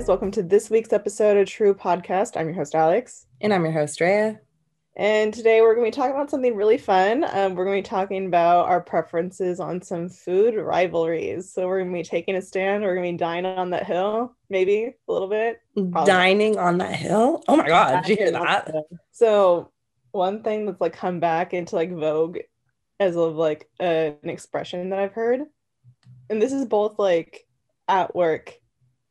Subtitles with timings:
[0.00, 0.08] guys.
[0.08, 2.34] Welcome to this week's episode of True Podcast.
[2.34, 3.26] I'm your host, Alex.
[3.42, 4.40] And I'm your host, Rhea.
[4.96, 7.22] And today we're going to be talking about something really fun.
[7.24, 11.52] Um, we're going to be talking about our preferences on some food rivalries.
[11.52, 12.82] So we're going to be taking a stand.
[12.82, 15.60] We're going to be dining on that hill, maybe a little bit.
[15.74, 16.06] Probably.
[16.06, 17.44] Dining on that hill?
[17.46, 18.04] Oh my God.
[18.04, 18.72] Did you hear that?
[19.12, 19.70] So,
[20.12, 22.38] one thing that's like come back into like vogue
[22.98, 25.40] as of like an expression that I've heard,
[26.30, 27.46] and this is both like
[27.86, 28.60] at work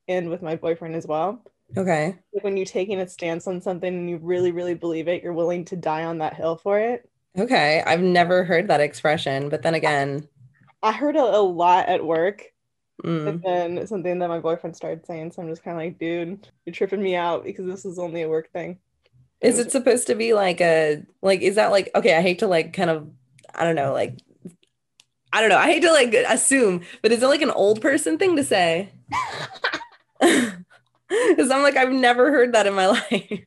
[0.10, 1.42] and with my boyfriend as well.
[1.78, 2.16] Okay.
[2.34, 5.34] Like when you're taking a stance on something and you really, really believe it, you're
[5.34, 7.08] willing to die on that hill for it.
[7.38, 7.84] Okay.
[7.86, 10.28] I've never heard that expression, but then again,
[10.82, 12.46] I heard a, a lot at work.
[13.04, 13.28] Mm.
[13.28, 13.44] And
[13.78, 15.32] then something that my boyfriend started saying.
[15.32, 18.24] So I'm just kind of like, dude, you're tripping me out because this is only
[18.24, 18.80] a work thing.
[19.40, 22.48] Is it supposed to be like a, like, is that like, okay, I hate to
[22.48, 23.10] like kind of,
[23.56, 24.18] I don't know, like,
[25.32, 25.58] I don't know.
[25.58, 28.90] I hate to like assume, but is it like an old person thing to say?
[31.10, 33.44] Because I'm like, I've never heard that in my life.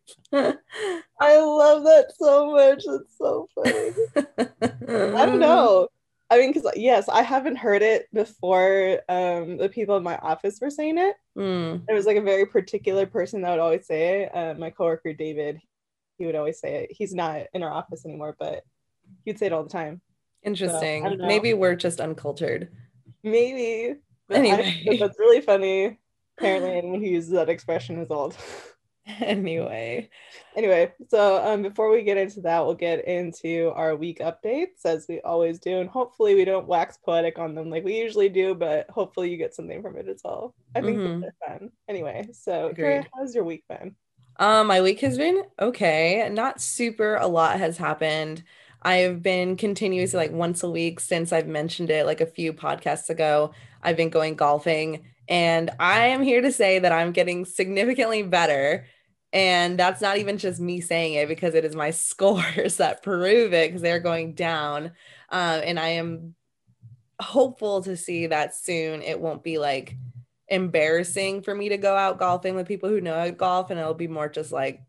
[1.21, 2.83] I love that so much.
[2.85, 3.93] It's so funny.
[5.17, 5.89] I don't know.
[6.29, 9.01] I mean, because yes, I haven't heard it before.
[9.09, 11.15] Um, the people in my office were saying it.
[11.37, 11.87] Mm.
[11.87, 14.35] There was like a very particular person that would always say it.
[14.35, 15.61] Uh, my coworker David,
[16.19, 16.93] he would always say it.
[16.93, 18.65] He's not in our office anymore, but
[19.25, 20.01] he'd say it all the time.
[20.43, 21.05] Interesting.
[21.05, 22.73] So, Maybe we're just uncultured.
[23.23, 24.01] Maybe.
[24.27, 25.99] But anyway, that's really funny.
[26.39, 28.37] Apparently, anyone who uses that expression is old.
[29.21, 30.09] anyway.
[30.57, 35.07] Anyway, so um, before we get into that, we'll get into our week updates as
[35.09, 38.55] we always do, and hopefully we don't wax poetic on them like we usually do,
[38.55, 40.55] but hopefully you get something from it as well.
[40.75, 41.21] I think mm-hmm.
[41.21, 41.71] they're fun.
[41.89, 43.97] Anyway, so Kara, how's your week been?
[44.39, 46.29] Um, my week has been okay.
[46.31, 47.17] Not super.
[47.17, 48.43] A lot has happened.
[48.83, 53.11] I've been continuously like once a week since I've mentioned it like a few podcasts
[53.11, 53.53] ago.
[53.83, 58.87] I've been going golfing and I am here to say that I'm getting significantly better.
[59.33, 63.53] And that's not even just me saying it because it is my scores that prove
[63.53, 64.93] it because they're going down.
[65.31, 66.35] Uh, and I am
[67.21, 69.97] hopeful to see that soon it won't be like
[70.49, 74.09] embarrassing for me to go out golfing with people who know golf and it'll be
[74.09, 74.83] more just like,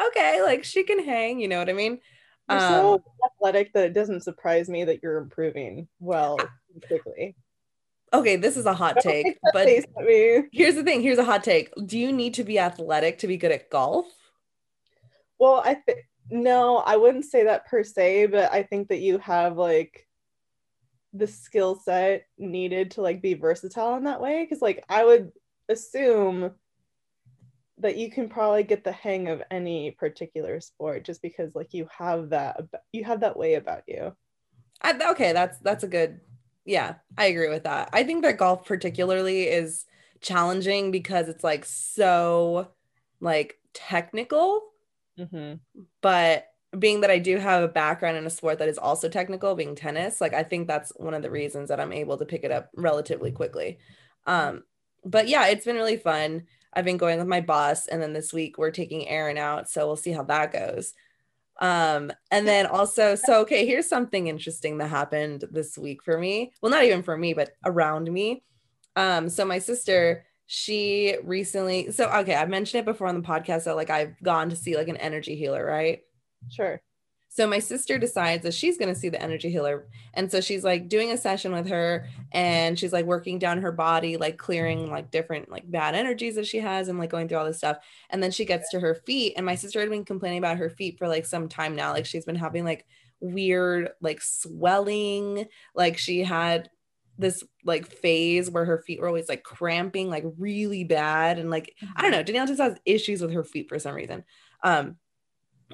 [0.00, 1.98] okay, like she can hang, you know what I mean?
[2.48, 6.38] You're um, so athletic that it doesn't surprise me that you're improving well
[6.86, 7.34] quickly
[8.12, 9.68] okay, this is a hot take, but
[10.52, 11.02] here's the thing.
[11.02, 11.72] Here's a hot take.
[11.86, 14.06] Do you need to be athletic to be good at golf?
[15.38, 19.18] Well, I think no, I wouldn't say that per se, but I think that you
[19.18, 20.06] have like
[21.12, 24.46] the skill set needed to like be versatile in that way.
[24.46, 25.32] Cause like I would
[25.68, 26.52] assume
[27.78, 31.88] that you can probably get the hang of any particular sport just because like you
[31.96, 32.60] have that
[32.92, 34.12] you have that way about you.
[34.82, 36.20] I, okay, that's that's a good
[36.68, 37.88] yeah, I agree with that.
[37.94, 39.86] I think that golf particularly is
[40.20, 42.68] challenging because it's like so
[43.20, 44.62] like technical.
[45.18, 45.54] Mm-hmm.
[46.02, 46.46] But
[46.78, 49.74] being that I do have a background in a sport that is also technical, being
[49.74, 52.52] tennis, like I think that's one of the reasons that I'm able to pick it
[52.52, 53.78] up relatively quickly.
[54.26, 54.62] Um,
[55.06, 56.42] but yeah, it's been really fun.
[56.74, 59.86] I've been going with my boss, and then this week we're taking Aaron out, so
[59.86, 60.92] we'll see how that goes.
[61.60, 66.52] Um, and then also, so okay, here's something interesting that happened this week for me.
[66.62, 68.42] Well, not even for me, but around me.
[68.96, 73.64] Um, so my sister, she recently, so okay, I mentioned it before on the podcast
[73.64, 76.00] that like I've gone to see like an energy healer, right?
[76.50, 76.80] Sure.
[77.30, 79.86] So my sister decides that she's going to see the energy healer.
[80.14, 83.70] And so she's like doing a session with her and she's like working down her
[83.70, 87.38] body, like clearing like different like bad energies that she has and like going through
[87.38, 87.78] all this stuff.
[88.10, 89.34] And then she gets to her feet.
[89.36, 91.92] And my sister had been complaining about her feet for like some time now.
[91.92, 92.86] Like she's been having like
[93.20, 95.46] weird like swelling.
[95.74, 96.70] Like she had
[97.18, 101.38] this like phase where her feet were always like cramping like really bad.
[101.38, 102.18] And like, I don't mm-hmm.
[102.18, 104.24] know, Danielle just has issues with her feet for some reason.
[104.64, 104.96] Um,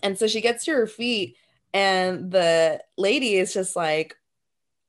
[0.02, 1.36] and so she gets to her feet
[1.74, 4.16] and the lady is just like,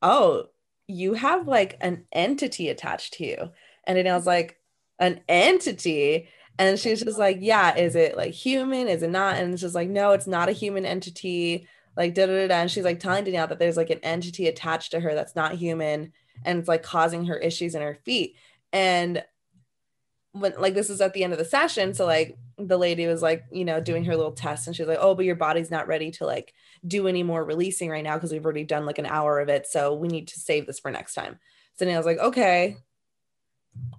[0.04, 0.46] oh,
[0.88, 3.50] you have like an entity attached to you.
[3.86, 4.60] And was like,
[5.00, 6.30] an entity?
[6.60, 8.88] And she's just like, yeah, is it like human?
[8.88, 9.38] Is it not?
[9.38, 11.68] And it's just like, no, it's not a human entity.
[11.98, 12.54] Like, da da da.
[12.54, 15.56] And she's like telling Danielle that there's like an entity attached to her that's not
[15.56, 16.14] human
[16.46, 18.36] and it's like causing her issues in her feet.
[18.72, 19.24] And
[20.34, 23.22] when like this is at the end of the session so like the lady was
[23.22, 25.88] like you know doing her little test and she's like oh but your body's not
[25.88, 26.54] ready to like
[26.88, 29.68] do any more releasing right now because we've already done like an hour of it
[29.68, 31.40] so we need to save this for next time.
[31.78, 32.78] So was like okay.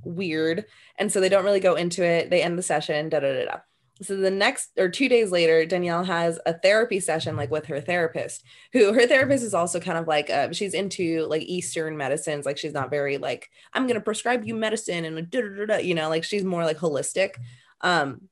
[0.04, 0.64] Weird.
[0.98, 2.30] And so they don't really go into it.
[2.30, 3.58] They end the session da da da da.
[4.02, 7.80] So the next or two days later danielle has a therapy session like with her
[7.80, 8.44] therapist
[8.74, 12.44] who her therapist is also kind of like uh, she's into like eastern medicines.
[12.44, 15.94] Like she's not very like i'm gonna prescribe you medicine and da, da, da, you
[15.94, 17.34] know like she's more like holistic.
[17.80, 18.28] Um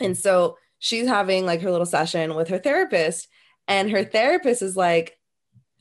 [0.00, 3.28] and so she's having like her little session with her therapist
[3.68, 5.18] and her therapist is like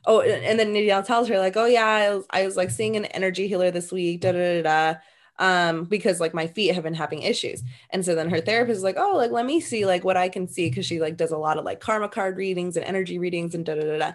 [0.05, 2.95] oh and then Danielle tells her like oh yeah I was, I was like seeing
[2.95, 4.99] an energy healer this week da da da da
[5.39, 7.63] um because like my feet have been having issues.
[7.89, 10.29] And so then her therapist is like oh like let me see like what i
[10.29, 13.19] can see because she like does a lot of like karma card readings and energy
[13.19, 14.11] readings and da da da da.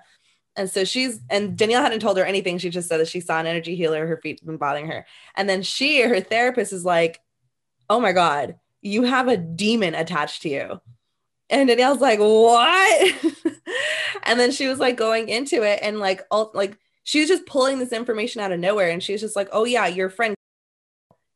[0.56, 2.58] And so she's and danielle hadn't told her anything.
[2.58, 4.06] She just said that she saw an energy healer.
[4.06, 5.06] Her feet been bothering her.
[5.36, 7.20] And then she her therapist is like
[7.90, 10.80] oh my god you have a demon attached to you
[11.50, 13.14] and danielle's like what
[14.24, 17.46] and then she was like going into it and like all like she was just
[17.46, 20.34] pulling this information out of nowhere and she was just like oh yeah your friend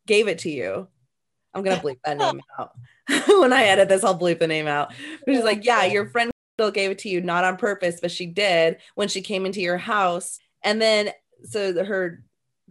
[0.07, 0.89] gave it to you.
[1.55, 2.73] I'm gonna bleep that name out.
[3.29, 4.93] when I edit this, I'll bleep the name out.
[5.25, 6.31] But she's like, yeah, your friend
[6.73, 9.79] gave it to you, not on purpose, but she did when she came into your
[9.79, 10.39] house.
[10.63, 11.11] And then
[11.45, 12.23] so her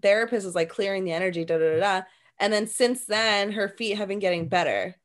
[0.02, 2.02] therapist was like clearing the energy, da da da da.
[2.40, 4.96] And then since then, her feet have been getting better.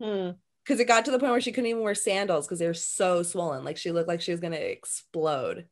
[0.00, 0.30] Hmm.
[0.64, 2.74] Because it got to the point where she couldn't even wear sandals because they were
[2.74, 3.64] so swollen.
[3.64, 5.66] Like she looked like she was gonna explode.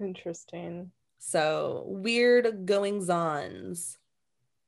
[0.00, 0.92] Interesting.
[1.18, 3.98] So weird goings ons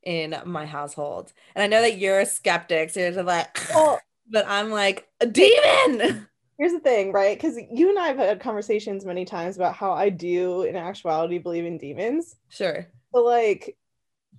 [0.03, 1.33] in my household.
[1.55, 3.99] And I know that you're a skeptic, so you're like, oh.
[4.29, 6.27] but I'm like, a demon.
[6.59, 7.37] Here's the thing, right?
[7.37, 11.39] Because you and I have had conversations many times about how I do, in actuality,
[11.39, 12.35] believe in demons.
[12.49, 12.85] Sure.
[13.13, 13.77] But, like,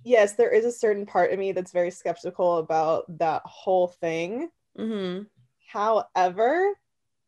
[0.04, 4.48] yes, there is a certain part of me that's very skeptical about that whole thing.
[4.78, 5.24] Mm-hmm.
[5.66, 6.74] However,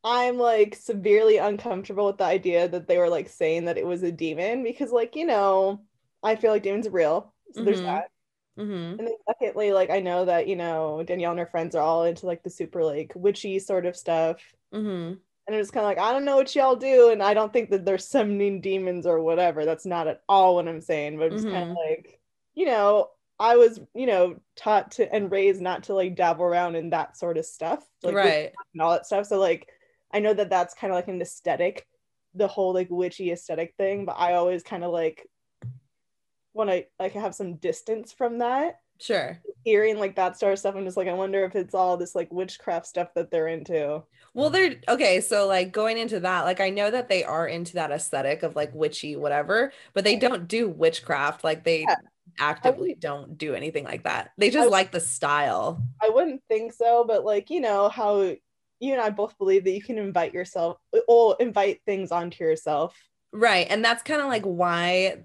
[0.05, 4.03] I'm like severely uncomfortable with the idea that they were like saying that it was
[4.03, 5.81] a demon because, like, you know,
[6.23, 7.33] I feel like demons are real.
[7.53, 7.65] So mm-hmm.
[7.67, 8.11] there's that.
[8.59, 8.99] Mm-hmm.
[8.99, 12.05] And then, secondly, like, I know that, you know, Danielle and her friends are all
[12.05, 14.41] into like the super like witchy sort of stuff.
[14.75, 15.15] Mm-hmm.
[15.47, 17.11] And it's kind of like, I don't know what y'all do.
[17.11, 19.65] And I don't think that they're summoning demons or whatever.
[19.65, 21.19] That's not at all what I'm saying.
[21.19, 21.91] But it's kind of mm-hmm.
[21.91, 22.21] like,
[22.55, 23.09] you know,
[23.39, 27.17] I was, you know, taught to and raised not to like dabble around in that
[27.17, 27.85] sort of stuff.
[28.03, 28.53] Like, right.
[28.73, 29.27] And all that stuff.
[29.27, 29.69] So, like,
[30.13, 31.87] I know that that's kind of like an aesthetic,
[32.35, 35.29] the whole like witchy aesthetic thing, but I always kind of like
[36.55, 38.79] want to like have some distance from that.
[39.01, 39.41] Sure.
[39.65, 42.15] Hearing like that sort of stuff, I'm just like, I wonder if it's all this
[42.15, 44.05] like witchcraft stuff that they're into.
[44.35, 45.21] Well, they're okay.
[45.21, 48.55] So, like, going into that, like, I know that they are into that aesthetic of
[48.55, 51.43] like witchy, whatever, but they don't do witchcraft.
[51.43, 51.97] Like, they yeah.
[52.39, 54.31] Actively don't do anything like that.
[54.39, 55.83] They just I, like the style.
[56.03, 58.21] I wouldn't think so, but like, you know, how
[58.81, 62.97] you and I both believe that you can invite yourself or invite things onto yourself.
[63.33, 63.67] Right.
[63.71, 65.19] And that's kind of like why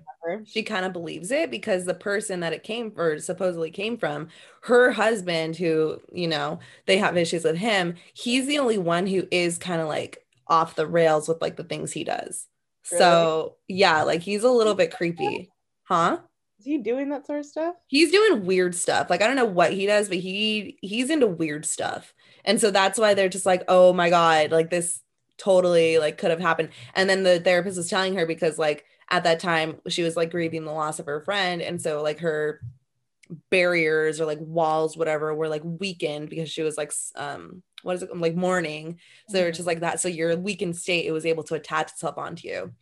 [0.45, 4.27] she kind of believes it because the person that it came or supposedly came from,
[4.63, 9.27] her husband, who, you know, they have issues with him, he's the only one who
[9.31, 12.48] is kind of like off the rails with like the things he does.
[12.92, 13.00] Really?
[13.00, 15.50] So yeah, like he's a little bit creepy.
[15.83, 16.19] Huh?
[16.59, 17.75] Is he doing that sort of stuff?
[17.88, 19.09] He's doing weird stuff.
[19.09, 22.13] Like I don't know what he does, but he he's into weird stuff.
[22.45, 25.01] And so that's why they're just like, oh my God, like this
[25.38, 26.69] totally like could have happened.
[26.95, 30.31] And then the therapist was telling her because like at that time she was like
[30.31, 31.62] grieving the loss of her friend.
[31.62, 32.62] And so like her
[33.50, 38.04] barriers or like walls, whatever, were like weakened because she was like um what is
[38.04, 39.00] it like mourning.
[39.30, 39.51] So mm-hmm.
[39.51, 40.00] just like that.
[40.00, 42.74] So your weakened state, it was able to attach itself onto you.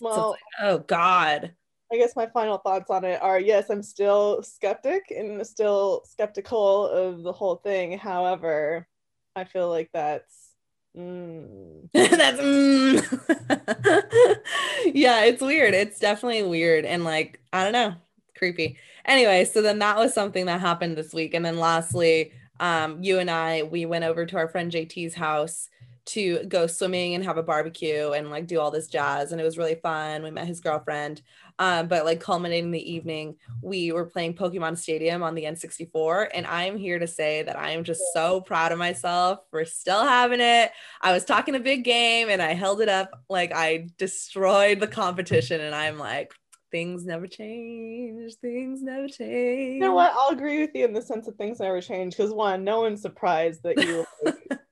[0.00, 1.54] Well, so like, oh God.
[1.92, 6.88] I guess my final thoughts on it are yes, I'm still skeptic and still skeptical
[6.88, 7.98] of the whole thing.
[7.98, 8.88] However,
[9.36, 10.54] I feel like that's
[10.96, 11.88] mm.
[11.92, 14.36] that's mm.
[14.94, 15.74] yeah, it's weird.
[15.74, 17.94] It's definitely weird and like I don't know,
[18.36, 18.78] creepy.
[19.04, 23.18] Anyway, so then that was something that happened this week, and then lastly, um, you
[23.18, 25.68] and I we went over to our friend JT's house
[26.06, 29.44] to go swimming and have a barbecue and like do all this jazz and it
[29.44, 31.22] was really fun we met his girlfriend
[31.58, 36.46] um, but like culminating the evening we were playing pokemon stadium on the n64 and
[36.46, 40.40] i'm here to say that i am just so proud of myself for still having
[40.40, 44.80] it i was talking a big game and i held it up like i destroyed
[44.80, 46.32] the competition and i'm like
[46.74, 48.34] things never change.
[48.42, 49.74] Things never change.
[49.74, 50.12] You know what?
[50.12, 53.00] I'll agree with you in the sense that things never change because one, no one's
[53.00, 54.04] surprised that you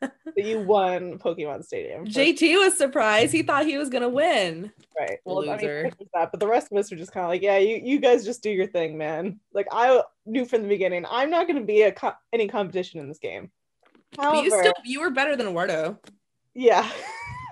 [0.44, 2.06] you won Pokemon Stadium.
[2.06, 3.32] JT was surprised.
[3.32, 4.72] He thought he was gonna win.
[4.98, 5.18] Right.
[5.24, 5.80] Well, Loser.
[5.80, 7.80] I mean, that, but the rest of us are just kind of like, yeah, you
[7.82, 9.40] you guys just do your thing, man.
[9.52, 13.08] Like I knew from the beginning, I'm not gonna be a co- any competition in
[13.08, 13.50] this game.
[14.18, 15.98] However, but you still you were better than Wardo.
[16.54, 16.88] Yeah.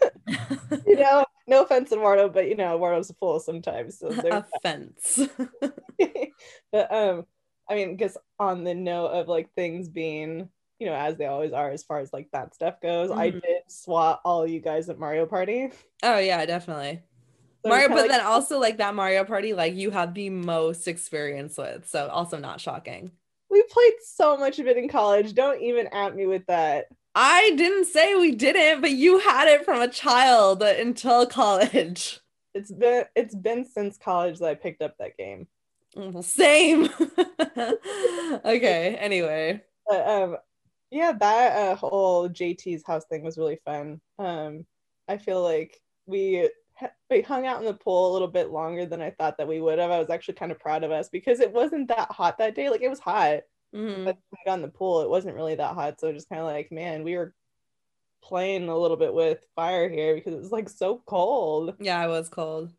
[0.87, 3.99] you know, no offense, Eduardo, but you know, Eduardo's a fool sometimes.
[3.99, 4.09] So
[4.65, 5.19] offense.
[6.73, 7.27] but um,
[7.69, 10.49] I mean, because on the note of like things being,
[10.81, 13.43] you know, as they always are, as far as like that stuff goes, I Mhm.
[13.43, 15.71] did swat all you guys at Mario Party.
[16.03, 17.03] Oh yeah, definitely.
[17.63, 20.89] So Mario, but like- then also like that Mario Party, like you have the most
[20.89, 21.87] experience with.
[21.89, 23.13] So also not shocking.
[23.51, 25.35] we played so much of it in college.
[25.35, 26.87] Don't even at me with that.
[27.17, 32.21] I didn't say we didn't, but you had it from a child until college.
[32.55, 35.47] It's been it's been since college that I picked up that game.
[35.97, 36.89] Well, Same.
[38.45, 38.97] okay.
[38.99, 39.63] Anyway.
[39.89, 40.37] But um,
[40.91, 44.01] yeah, that uh, whole JT's house thing was really fun.
[44.19, 44.67] Um,
[45.09, 46.51] I feel like we
[47.11, 49.61] we hung out in the pool a little bit longer than I thought that we
[49.61, 49.91] would have.
[49.91, 52.71] I was actually kind of proud of us because it wasn't that hot that day.
[52.71, 53.41] Like it was hot,
[53.75, 54.05] Mhm.
[54.05, 56.01] but when we got in the pool, it wasn't really that hot.
[56.01, 57.35] So just kind of like, man, we were
[58.23, 61.77] playing a little bit with fire here because it was like so cold.
[61.81, 62.73] Yeah, I was cold.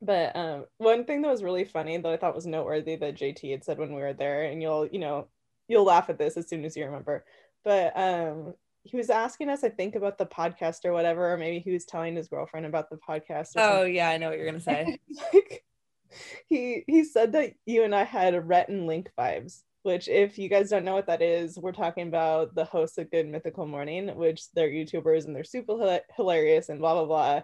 [0.00, 3.50] But um, one thing that was really funny that I thought was noteworthy that JT
[3.50, 5.28] had said when we were there, and you'll, you know,
[5.68, 7.24] you'll laugh at this as soon as you remember.
[7.64, 11.58] But um, he was asking us, I think, about the podcast or whatever, or maybe
[11.58, 13.52] he was telling his girlfriend about the podcast.
[13.56, 13.94] Oh something.
[13.94, 14.98] yeah, I know what you're gonna say.
[15.32, 15.64] like,
[16.46, 19.62] he he said that you and I had Rhett and Link vibes.
[19.82, 23.10] Which, if you guys don't know what that is, we're talking about the hosts of
[23.10, 27.42] Good Mythical Morning, which they're YouTubers and they're super hila- hilarious and blah blah blah.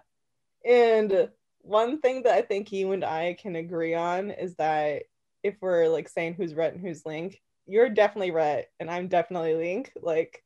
[0.64, 1.28] And
[1.62, 5.02] one thing that I think you and I can agree on is that
[5.42, 9.54] if we're like saying who's Rhett and who's Link, you're definitely Rhett and I'm definitely
[9.54, 10.42] Link, like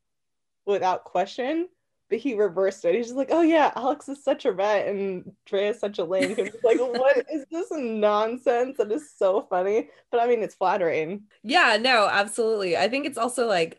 [0.66, 1.68] without question.
[2.10, 2.94] But he reversed it.
[2.94, 6.04] He's just like, oh yeah, Alex is such a Rhett and Dre is such a
[6.04, 6.38] Link.
[6.38, 8.76] And it's like, what is this nonsense?
[8.76, 9.88] That is so funny.
[10.10, 11.22] But I mean, it's flattering.
[11.42, 12.76] Yeah, no, absolutely.
[12.76, 13.78] I think it's also like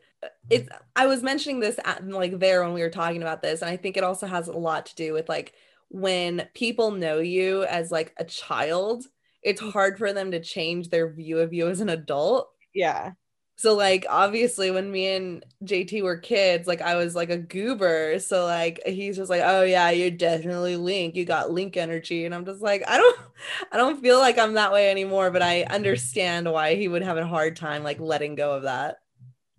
[0.49, 3.69] it's I was mentioning this at, like there when we were talking about this and
[3.69, 5.53] I think it also has a lot to do with like
[5.89, 9.05] when people know you as like a child,
[9.43, 12.49] it's hard for them to change their view of you as an adult.
[12.73, 13.11] Yeah.
[13.57, 18.19] So like obviously when me and JT were kids, like I was like a goober.
[18.19, 21.15] So like he's just like, "Oh yeah, you're definitely Link.
[21.15, 23.19] You got Link energy." And I'm just like, "I don't
[23.71, 27.17] I don't feel like I'm that way anymore, but I understand why he would have
[27.17, 28.97] a hard time like letting go of that."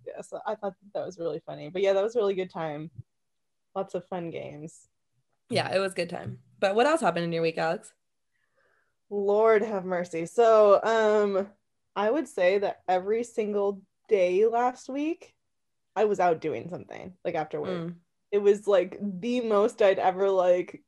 [0.05, 0.21] Yeah.
[0.21, 1.69] So I thought that was really funny.
[1.69, 2.91] But yeah, that was a really good time.
[3.75, 4.87] Lots of fun games.
[5.49, 6.39] Yeah, it was good time.
[6.59, 7.93] But what else happened in your week, Alex?
[9.09, 10.25] Lord have mercy.
[10.25, 11.47] So, um,
[11.97, 15.33] I would say that every single day last week,
[15.95, 17.87] I was out doing something like after work.
[17.87, 17.95] Mm.
[18.31, 20.83] It was like the most I'd ever like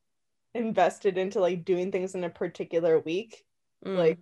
[0.53, 3.43] invested into like doing things in a particular week,
[3.83, 3.97] Mm.
[3.97, 4.19] like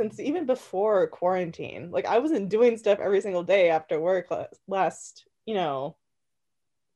[0.00, 1.90] since even before quarantine.
[1.90, 5.96] Like I wasn't doing stuff every single day after work last, last you know,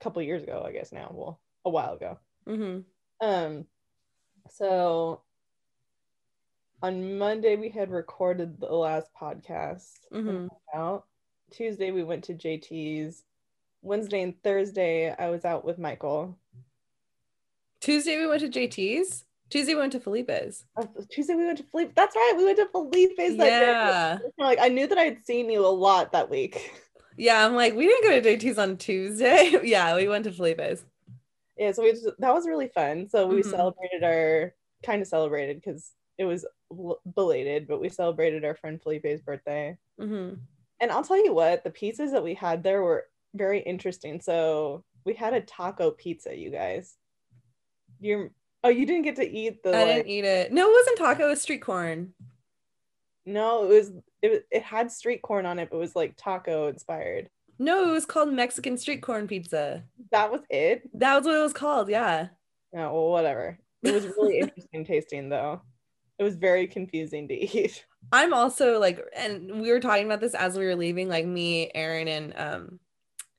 [0.00, 1.10] a couple years ago, I guess now.
[1.12, 2.18] Well, a while ago.
[2.46, 2.84] Mhm.
[3.20, 3.66] Um,
[4.50, 5.22] so
[6.82, 10.48] on Monday we had recorded the last podcast Mhm.
[10.74, 11.06] out.
[11.50, 13.24] Tuesday we went to JT's.
[13.82, 16.36] Wednesday and Thursday I was out with Michael.
[17.80, 19.24] Tuesday we went to JT's.
[19.50, 20.64] Tuesday we went to Felipe's.
[20.76, 21.94] Uh, Tuesday we went to Felipe.
[21.94, 24.18] That's right, we went to Felipe's that Yeah.
[24.18, 24.24] day.
[24.38, 26.72] Like I knew that I had seen you a lot that week.
[27.16, 29.52] Yeah, I'm like, we didn't go to JT's on Tuesday.
[29.64, 30.84] yeah, we went to Felipe's.
[31.58, 33.08] Yeah, so we just, that was really fun.
[33.10, 33.50] So we Mhm.
[33.50, 36.46] celebrated our kind of celebrated because it was
[37.14, 39.76] belated, but we celebrated our friend Felipe's birthday.
[39.98, 40.34] hmm
[40.80, 44.20] And I'll tell you what, the pizzas that we had there were very interesting.
[44.20, 46.96] So we had a taco pizza, you guys.
[48.00, 48.30] You're
[48.64, 50.52] oh, you didn't get to eat the I like didn't eat it.
[50.52, 52.14] No, it wasn't taco, it was street corn.
[53.24, 56.68] no, it was it it had street corn on it, but it was like taco
[56.68, 57.28] inspired.
[57.58, 59.84] No, it was called Mexican street corn pizza.
[60.10, 60.82] That was it.
[60.94, 61.88] That was what it was called.
[61.88, 62.28] Yeah.
[62.72, 63.58] No, well, whatever.
[63.82, 65.60] It was really interesting tasting though.
[66.18, 67.84] It was very confusing to eat.
[68.12, 71.70] I'm also like, and we were talking about this as we were leaving, like me,
[71.74, 72.80] Aaron, and um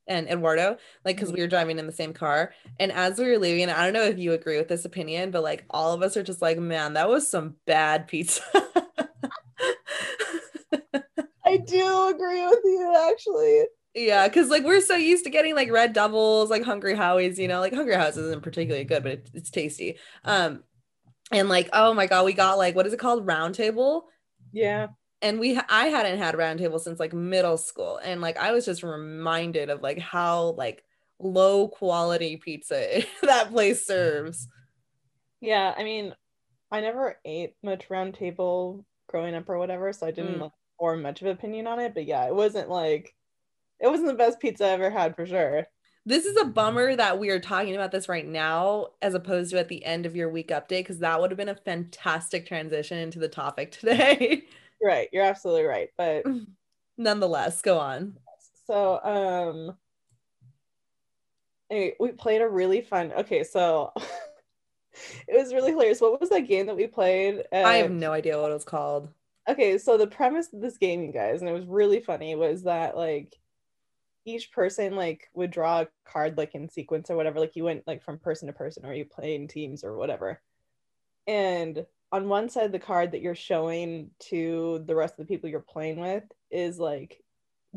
[0.08, 2.54] and Eduardo, like because we were driving in the same car.
[2.80, 5.44] And as we were leaving, I don't know if you agree with this opinion, but
[5.44, 8.42] like all of us are just like, man, that was some bad pizza.
[11.46, 13.64] I do agree with you actually.
[13.96, 17.48] Yeah, because like we're so used to getting like red doubles, like Hungry Howie's, you
[17.48, 19.98] know, like Hungry Howie's isn't particularly good, but it, it's tasty.
[20.26, 20.64] Um,
[21.34, 24.06] and like, oh my god, we got like what is it called, Round Table,
[24.52, 24.88] Yeah.
[25.22, 28.66] and we I hadn't had Round Table since like middle school, and like I was
[28.66, 30.84] just reminded of like how like
[31.20, 34.48] low quality pizza that place serves.
[35.42, 36.14] Yeah, I mean,
[36.72, 40.42] I never ate much round table growing up or whatever, so I didn't Mm.
[40.42, 41.94] like form much of an opinion on it.
[41.94, 43.14] But yeah, it wasn't like
[43.80, 45.68] it wasn't the best pizza I ever had for sure.
[46.06, 49.60] This is a bummer that we are talking about this right now as opposed to
[49.60, 52.98] at the end of your week update because that would have been a fantastic transition
[52.98, 54.44] into the topic today.
[54.84, 55.08] right.
[55.14, 55.90] You're absolutely right.
[55.98, 56.26] But
[56.98, 58.18] Nonetheless, go on.
[58.68, 59.78] so um
[61.72, 63.94] anyway, we played a really fun okay, so
[65.28, 66.02] it was really hilarious.
[66.02, 67.44] What was that game that we played?
[67.54, 69.08] I have no idea what it was called.
[69.50, 72.64] okay, so the premise of this game, you guys, and it was really funny, was
[72.64, 73.38] that like
[74.26, 77.40] each person like would draw a card like in sequence or whatever.
[77.40, 80.42] Like you went like from person to person or you play in teams or whatever.
[81.28, 85.34] And on one side of the card that you're showing to the rest of the
[85.34, 87.24] people you're playing with is like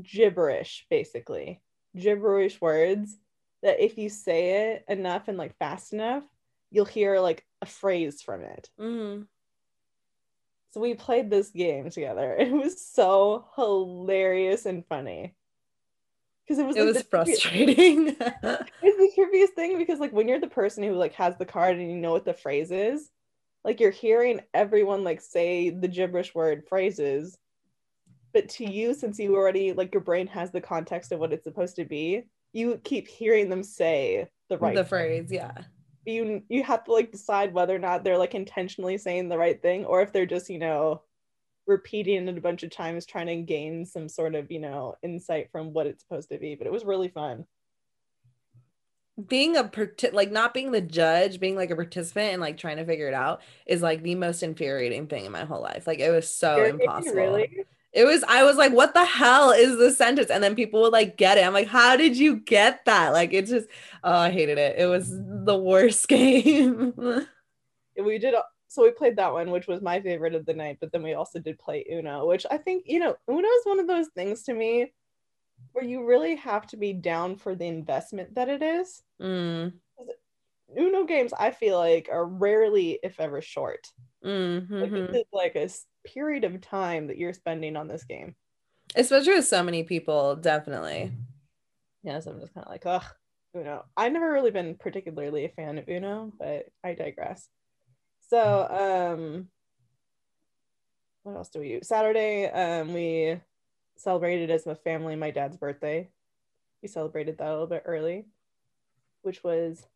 [0.01, 1.61] gibberish, basically.
[1.97, 3.17] Gibberish words
[3.63, 6.23] that if you say it enough and like fast enough,
[6.71, 8.69] you'll hear like a phrase from it.
[8.79, 9.23] Mm-hmm.
[10.73, 12.37] So we played this game together.
[12.39, 15.35] It was so hilarious and funny.
[16.47, 18.09] Because it was It like, was frustrating.
[18.19, 21.77] It's the trivia thing because like when you're the person who like has the card
[21.77, 23.11] and you know what the phrase is,
[23.65, 27.37] like you're hearing everyone like say the gibberish word phrases.
[28.33, 31.45] But to you, since you already like your brain has the context of what it's
[31.45, 35.53] supposed to be, you keep hearing them say the right the phrase, yeah.
[36.05, 39.61] you you have to like decide whether or not they're like intentionally saying the right
[39.61, 41.03] thing or if they're just you know
[41.67, 45.51] repeating it a bunch of times trying to gain some sort of you know insight
[45.51, 47.45] from what it's supposed to be but it was really fun
[49.29, 49.71] being a
[50.13, 53.15] like not being the judge, being like a participant and like trying to figure it
[53.15, 55.87] out is like the most infuriating thing in my whole life.
[55.87, 57.15] Like it was so impossible.
[57.15, 60.31] really It was I was like, what the hell is this sentence?
[60.31, 61.47] And then people would like get it.
[61.47, 63.15] I'm like, how did you get that?
[63.15, 63.69] Like it's just
[64.05, 64.79] oh, I hated it.
[64.79, 66.93] It was the worst game.
[67.97, 68.35] we did
[68.77, 71.15] so we played that one which was my favorite of the night but then we
[71.15, 74.43] also did play uno which i think you know uno is one of those things
[74.43, 74.93] to me
[75.73, 79.73] where you really have to be down for the investment that it is Mm,
[80.79, 83.87] uno games i feel like are rarely if ever short
[84.25, 85.69] mm, Like, this is like a
[86.07, 88.37] period of time that you're spending on this game.
[88.95, 91.13] Especially with so many people, definitely.
[92.03, 93.05] Yeah, so I'm just kind of like, ugh,
[93.55, 93.85] Uno.
[93.97, 97.49] I've never really been particularly a fan of Uno, but I digress.
[98.29, 99.49] So, um,
[101.23, 101.81] what else do we do?
[101.83, 103.41] Saturday, um, we
[103.97, 106.09] celebrated as a family my dad's birthday.
[106.83, 108.27] We celebrated that a little bit early,
[109.23, 109.87] which was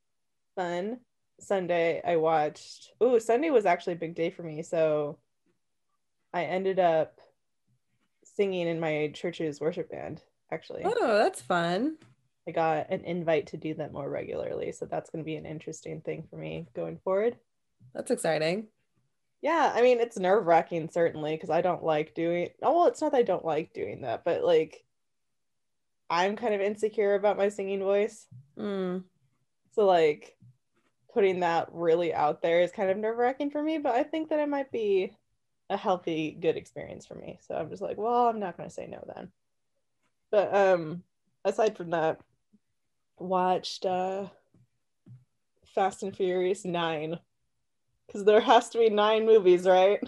[0.56, 1.00] fun.
[1.40, 2.92] Sunday, I watched.
[3.00, 4.62] Oh, Sunday was actually a big day for me.
[4.62, 5.18] So,
[6.32, 7.18] I ended up
[8.24, 10.22] singing in my church's worship band.
[10.52, 11.96] Actually, Oh, that's fun.
[12.48, 14.72] I got an invite to do that more regularly.
[14.72, 17.36] So that's going to be an interesting thing for me going forward.
[17.94, 18.68] That's exciting.
[19.42, 22.50] Yeah, I mean, it's nerve wracking, certainly, because I don't like doing.
[22.62, 24.84] Oh, well, it's not that I don't like doing that, but like,
[26.10, 28.26] I'm kind of insecure about my singing voice.
[28.58, 29.04] Mm.
[29.72, 30.36] So, like,
[31.14, 34.28] putting that really out there is kind of nerve wracking for me, but I think
[34.28, 35.16] that it might be
[35.70, 37.38] a healthy, good experience for me.
[37.46, 39.30] So I'm just like, well, I'm not going to say no then.
[40.30, 41.02] But um,
[41.44, 42.20] aside from that,
[43.18, 44.26] watched uh,
[45.74, 47.18] Fast and Furious 9
[48.10, 50.00] because there has to be nine movies, right?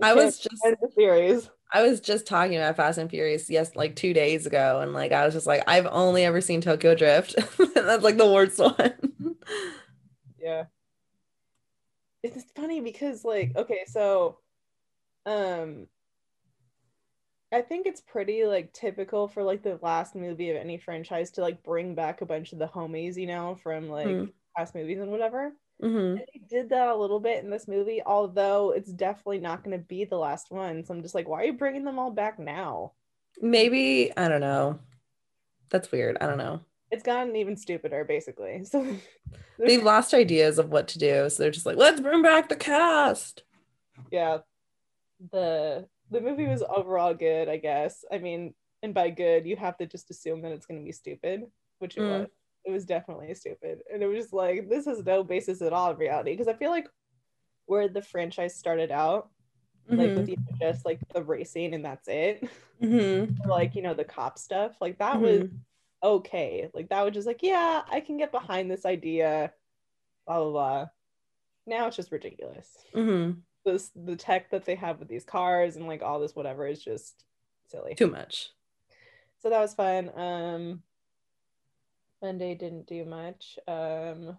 [0.00, 1.50] I was just the series.
[1.72, 5.12] I was just talking about Fast and Furious yes like two days ago and like
[5.12, 7.34] I was just like I've only ever seen Tokyo Drift.
[7.74, 9.36] That's like the worst one.
[10.38, 10.64] Yeah.
[12.22, 14.38] It's funny because like okay, so
[15.26, 15.88] um
[17.52, 21.40] I think it's pretty like typical for like the last movie of any franchise to
[21.40, 24.32] like bring back a bunch of the homies, you know, from like Mhm.
[24.56, 25.52] past movies and whatever.
[25.82, 26.10] Mhm.
[26.18, 29.76] And they did that a little bit in this movie, although it's definitely not going
[29.78, 30.84] to be the last one.
[30.84, 32.92] So I'm just like, why are you bringing them all back now?
[33.40, 34.78] Maybe I don't know.
[35.68, 36.16] That's weird.
[36.20, 36.60] I don't know.
[36.90, 38.64] It's gotten even stupider, basically.
[39.58, 42.48] So They've lost ideas of what to do, so they're just like, let's bring back
[42.50, 43.42] the cast.
[44.10, 44.38] yeah
[45.32, 49.74] the the movie was overall good i guess i mean and by good you have
[49.78, 51.40] to just assume that it's going to be stupid
[51.78, 52.20] which it Mm.
[52.20, 52.28] was
[52.66, 55.90] it was definitely stupid and it was just like this has no basis at all
[55.92, 56.88] in reality because i feel like
[57.66, 59.30] where the franchise started out
[59.88, 60.28] like Mhm.
[60.28, 62.48] with just like the racing and that's it
[62.82, 63.36] Mhm.
[63.48, 65.58] like you know the cop stuff like that was Mhm.
[66.02, 69.52] okay like that was just like yeah i can get behind this idea
[70.26, 70.86] blah blah blah
[71.66, 73.42] now it's just ridiculous Mhm.
[73.64, 76.82] this the tech that they have with these cars and like all this whatever is
[76.82, 77.24] just
[77.66, 77.94] silly.
[77.96, 78.50] Too much.
[79.38, 80.10] So that was fun.
[80.16, 80.82] Um
[82.22, 83.58] Monday didn't do much.
[83.68, 84.36] Um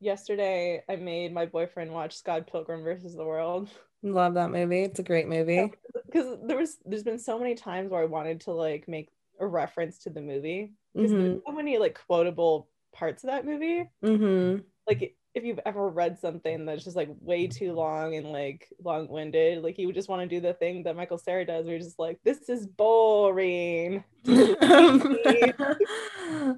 [0.00, 3.68] yesterday I made my boyfriend watch Scott Pilgrim versus the World
[4.04, 4.82] Love that movie.
[4.82, 5.70] It's a great movie.
[6.06, 9.46] because there was there's been so many times where I wanted to like make a
[9.46, 11.18] reference to the movie because Mhm.
[11.18, 13.88] there's so many like quotable parts of that movie.
[14.02, 14.64] Mhm.
[14.88, 19.62] Like if you've ever read something that's just like way too long and like long-winded,
[19.62, 21.82] like you would just want to do the thing that Michael Cera does, where you're
[21.82, 24.04] just like, this is boring.
[24.26, 25.74] I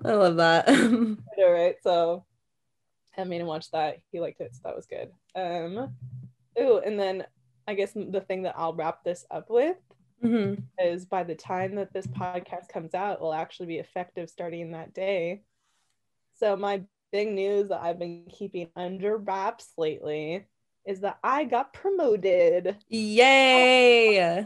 [0.05, 0.69] love that.
[1.39, 2.25] All right, so
[3.17, 3.99] I made him watch that.
[4.11, 5.11] He liked it, so that was good.
[5.37, 5.95] Um,
[6.59, 7.25] oh, and then
[7.69, 9.77] I guess the thing that I'll wrap this up with
[10.23, 10.63] Mhm.
[10.79, 14.95] is by the time that this podcast comes out, will actually be effective starting that
[14.95, 15.43] day.
[16.35, 16.83] So my
[17.15, 20.49] big news that I've been keeping under wraps lately
[20.85, 22.77] is that I got promoted.
[22.89, 24.45] Yay!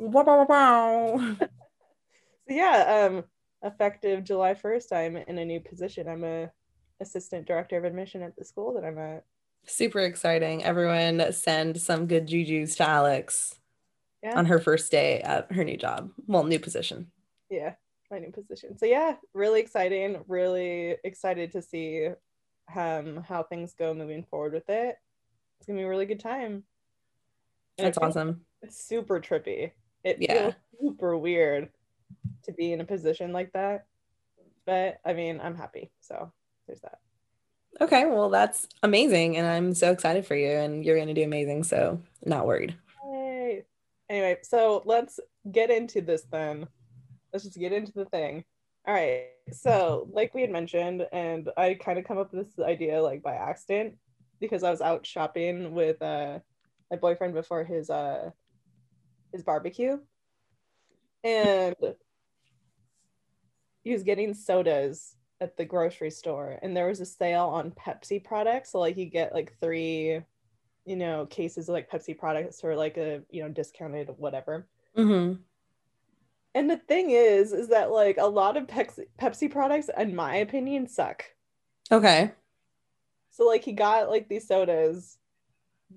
[0.00, 1.36] Wow, wow, wow.
[2.48, 3.24] So yeah, um,
[3.62, 6.08] effective July 1st, I'm in a new position.
[6.08, 6.50] I'm a
[7.00, 9.22] assistant director of admission at the school that I'm at.
[9.64, 10.64] Super exciting.
[10.64, 13.54] Everyone send some good jujus to Alex
[14.24, 14.36] Yeah.
[14.36, 16.10] on her first day at her new job.
[16.26, 17.12] Well, new position.
[17.48, 17.74] yeah
[18.12, 22.08] my new position so yeah really exciting really excited to see
[22.76, 24.96] um how things go moving forward with it
[25.58, 26.62] it's gonna be a really good time
[27.78, 28.42] And That's awesome.
[28.60, 29.72] it's super trippy
[30.04, 30.50] it Yeah.
[30.50, 31.70] feels super weird
[32.44, 33.86] to be in a position like that
[34.66, 36.30] but i mean i'm happy so
[36.66, 36.98] there's that
[37.80, 39.38] Okay, well, that's amazing.
[39.38, 40.50] And I'm so excited for you.
[40.50, 41.64] And you're going to do amazing.
[41.64, 42.76] So, not worried.
[43.10, 43.64] Yay.
[44.10, 45.18] anyway so let's
[45.50, 46.66] get into this then
[47.32, 48.44] let's just get into the thing.
[48.86, 52.64] All right so like we had mentioned and i kind of come up with this
[52.64, 53.94] idea like by accident
[54.40, 56.38] because i was out shopping with uh
[56.90, 58.30] my boyfriend before his uh
[59.32, 59.98] his barbecue
[61.24, 61.74] and
[63.82, 68.22] he was getting sodas at the grocery store and there was a sale on pepsi
[68.22, 68.70] products.
[68.70, 70.20] So like you get like three
[70.84, 74.68] you know cases of like pepsi products for like a you know discounted whatever.
[74.94, 75.34] Hmm
[76.54, 80.36] and the thing is is that like a lot of pepsi, pepsi products in my
[80.36, 81.24] opinion suck
[81.90, 82.30] Okay.
[83.30, 85.18] so like he got like these sodas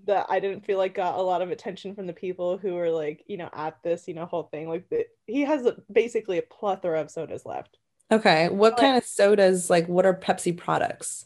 [0.05, 2.89] that i didn't feel like got a lot of attention from the people who were
[2.89, 6.37] like you know at this you know whole thing like the, he has a, basically
[6.37, 7.77] a plethora of sodas left
[8.11, 8.49] Okay.
[8.49, 11.25] What Like- kind of sodas, like, what are Pepsi products?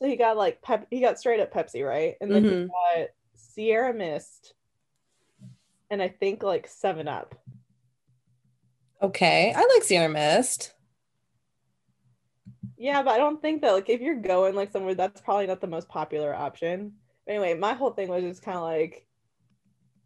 [0.00, 2.62] so he got like pep he got straight up pepsi right and then Mhm.
[2.62, 2.66] he
[3.00, 4.54] got sierra mist
[5.90, 7.34] and i think like seven up
[9.02, 9.52] Okay.
[9.56, 10.74] I like Sierra Mist.
[12.76, 15.60] Yeah, but I don't think that like if you're going like somewhere, that's probably not
[15.60, 16.92] the most popular option.
[17.26, 19.06] But anyway, my whole thing was just kind of like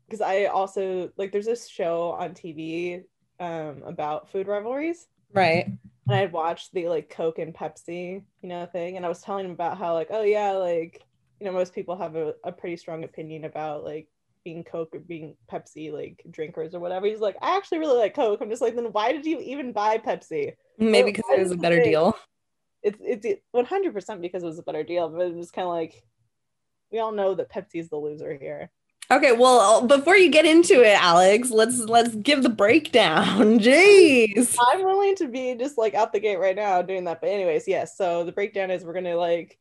[0.06, 3.04] because I also like there's this show on TV
[3.40, 5.06] um about food rivalries.
[5.32, 5.66] Right.
[5.66, 9.20] And I had watched the like Coke and Pepsi, you know, thing, and I was
[9.20, 11.02] telling him about how like, oh yeah, like
[11.40, 14.08] you know, most people have a, a pretty strong opinion about like
[14.44, 17.06] being Coke or being Pepsi like drinkers or whatever.
[17.06, 18.40] He's like, I actually really like Coke.
[18.40, 20.52] I'm just like, then why did you even buy Pepsi?
[20.78, 22.16] Maybe because it was a better deal.
[22.82, 25.66] it's it's one hundred percent because it was a better deal, but it was kind
[25.66, 26.02] of like
[26.92, 28.70] we all know that Pepsi's the loser here.
[29.10, 33.58] Okay, well, uh, before you get into it, Alex, let's let's give the breakdown.
[33.58, 34.56] Jeez.
[34.72, 37.20] I'm willing to be just like out the gate right now doing that.
[37.20, 37.96] But anyways, yes.
[37.96, 39.58] So the breakdown is we're gonna like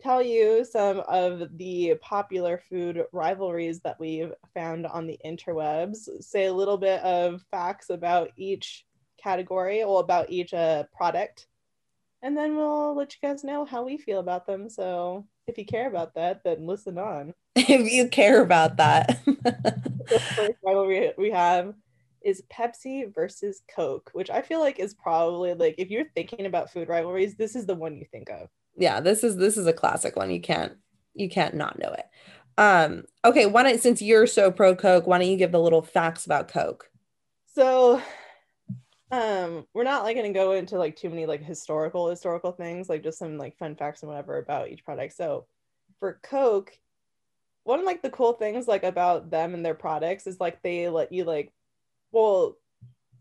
[0.00, 6.08] tell you some of the popular food rivalries that we've found on the interwebs.
[6.22, 8.86] Say a little bit of facts about each
[9.22, 11.46] category, or about each uh, product,
[12.22, 14.68] and then we'll let you guys know how we feel about them.
[14.68, 17.34] So if you care about that, then listen on.
[17.56, 19.20] If you care about that.
[19.26, 21.74] the first rivalry we have
[22.22, 26.72] is Pepsi versus Coke, which I feel like is probably like if you're thinking about
[26.72, 28.48] food rivalries, this is the one you think of.
[28.80, 30.30] Yeah, this is this is a classic one.
[30.30, 30.72] You can't
[31.14, 32.06] you can't not know it.
[32.56, 35.82] Um, okay, why don't since you're so pro Coke, why don't you give the little
[35.82, 36.90] facts about Coke?
[37.54, 38.02] So
[39.12, 43.02] um we're not like gonna go into like too many like historical historical things, like
[43.02, 45.14] just some like fun facts and whatever about each product.
[45.14, 45.46] So
[45.98, 46.72] for Coke,
[47.64, 50.88] one of like the cool things like about them and their products is like they
[50.88, 51.52] let you like
[52.12, 52.56] well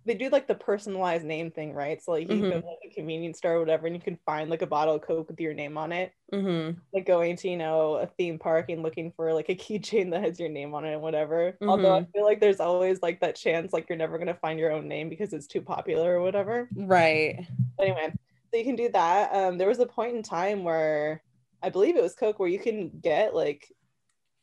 [0.10, 2.02] they do like the personalized name thing, right?
[2.02, 2.62] So like you go Mhm.
[2.62, 5.02] to like, a convenience store or whatever and you can find like a bottle of
[5.02, 6.12] Coke with your name on it.
[6.34, 6.80] Mm-hmm.
[6.92, 10.24] Like going to, you know, a theme park and looking for like a keychain that
[10.24, 11.56] has your name on it and whatever.
[11.62, 14.72] Although I feel like there's always like that chance like you're never gonna find your
[14.72, 16.70] own name because it's too popular or whatever.
[16.76, 17.46] Right.
[17.80, 18.12] Anyway,
[18.52, 19.32] so you can do that.
[19.34, 21.22] Um there was a point in time where
[21.62, 23.72] I believe it was Coke where you can get like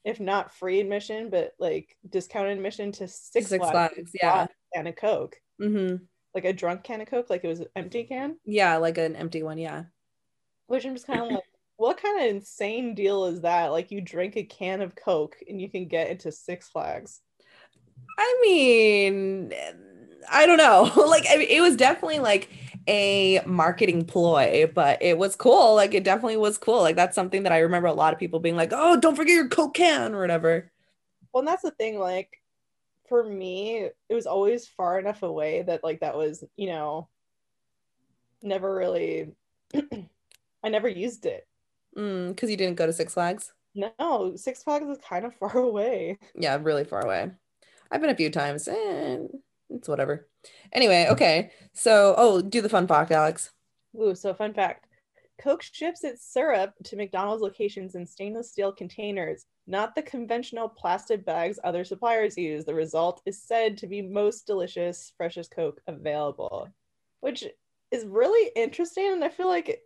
[0.04, 4.46] if not free admission, but like discounted admission to Six, Six Flags, Flags, yeah.
[4.72, 5.36] can of Coke.
[5.60, 6.04] Mm-hmm.
[6.34, 8.36] Like a drunk can of Coke, like it was an empty can.
[8.44, 9.84] Yeah, like an empty one, yeah.
[10.66, 11.44] Which I'm just kind of like,
[11.76, 13.66] what kind of insane deal is that?
[13.68, 17.20] Like you drink a can of Coke and you can get into Six Flags.
[18.18, 19.52] I mean,
[20.30, 20.90] I don't know.
[21.08, 22.50] like I mean, it was definitely like
[22.88, 25.74] a marketing ploy, but it was cool.
[25.74, 26.80] Like it definitely was cool.
[26.80, 29.34] Like that's something that I remember a lot of people being like, "Oh, don't forget
[29.34, 30.70] your Coke can" or whatever.
[31.32, 31.98] Well, and that's the thing.
[31.98, 32.38] Like
[33.08, 37.08] for me, it was always far enough away that like that was, you know,
[38.42, 39.32] never really.
[39.74, 41.46] I never used it.
[41.96, 43.52] Mm, because you didn't go to Six Flags.
[43.74, 46.18] No, Six Flags is kind of far away.
[46.34, 47.30] Yeah, really far away.
[47.90, 49.30] I've been a few times, and
[49.70, 50.28] it's whatever.
[50.72, 51.50] Anyway, okay.
[51.72, 53.52] So, oh, do the fun fact, Alex.
[54.00, 54.86] Ooh, so fun fact.
[55.38, 61.24] Coke ships its syrup to McDonald's locations in stainless steel containers, not the conventional plastic
[61.26, 62.64] bags other suppliers use.
[62.64, 66.68] The result is said to be most delicious, freshest Coke available,
[67.20, 67.44] which
[67.90, 69.12] is really interesting.
[69.12, 69.82] And I feel like,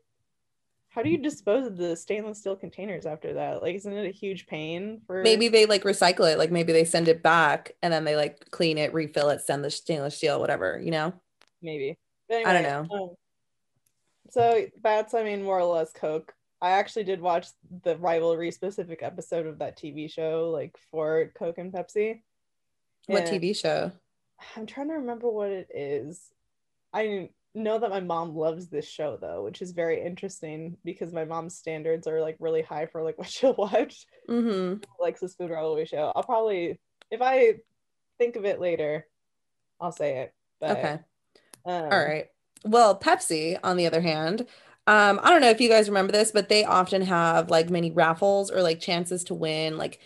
[0.91, 3.63] how do you dispose of the stainless steel containers after that?
[3.63, 5.23] Like, isn't it a huge pain for?
[5.23, 6.39] Maybe they like recycle it.
[6.39, 9.65] Like maybe they send it back and then they like clean it, refill it, send
[9.65, 10.81] the stainless steel, whatever.
[10.83, 11.13] You know?
[11.63, 11.97] Maybe.
[12.29, 12.97] But I don't know.
[12.97, 13.11] Um,
[14.31, 16.33] so that's, I mean, more or less Coke.
[16.63, 17.47] I actually did watch
[17.85, 22.21] the rivalry specific episode of that TV show, like for Coke and Pepsi.
[23.07, 23.93] What And TV show?
[24.57, 26.21] I'm trying to remember what it is.
[26.93, 31.25] I know that my mom loves this show though, which is very interesting because my
[31.25, 34.07] mom's standards are like really high for like what she'll watch.
[34.29, 34.83] Mm-hmm.
[35.01, 36.13] Likes this food rivalry show.
[36.15, 36.79] I'll probably,
[37.11, 37.55] if I
[38.19, 39.07] think of it later,
[39.81, 40.35] I'll say it.
[40.61, 40.99] But, Okay.
[41.67, 42.27] Um, All right.
[42.65, 44.47] Well, Pepsi, on the other hand,
[44.87, 47.91] um, I don't know if you guys remember this, but they often have like many
[47.91, 50.01] raffles or like chances to win like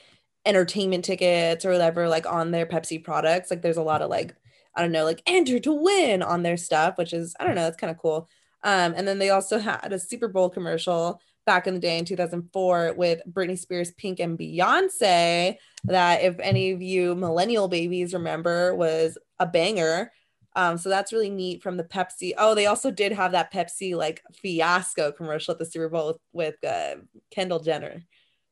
[0.47, 3.51] entertainment tickets or whatever, like on their Pepsi products.
[3.51, 4.37] Like there's a lot of like,
[4.77, 7.63] I don't know, like enter to win on their stuff, which is, I don't know,
[7.63, 8.29] that's kind of cool.
[8.63, 12.05] Um, and then they also had a Super Bowl commercial back in the day in
[12.05, 15.57] 2004 with Britney Spears, Pink, and Beyonce.
[15.85, 20.11] That, if any of you millennial babies remember, was a banger.
[20.57, 22.33] Um, so that's really neat from the Pepsi.
[22.39, 26.55] Oh, they also did have that Pepsi like fiasco commercial at the Super Bowl with,
[26.63, 26.97] with uh,
[27.31, 28.03] Kendall Jenner.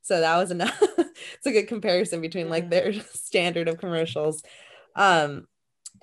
[0.02, 0.76] So that was enough.
[0.98, 4.42] it's a good comparison between like their standard of commercials.
[4.96, 5.46] Um,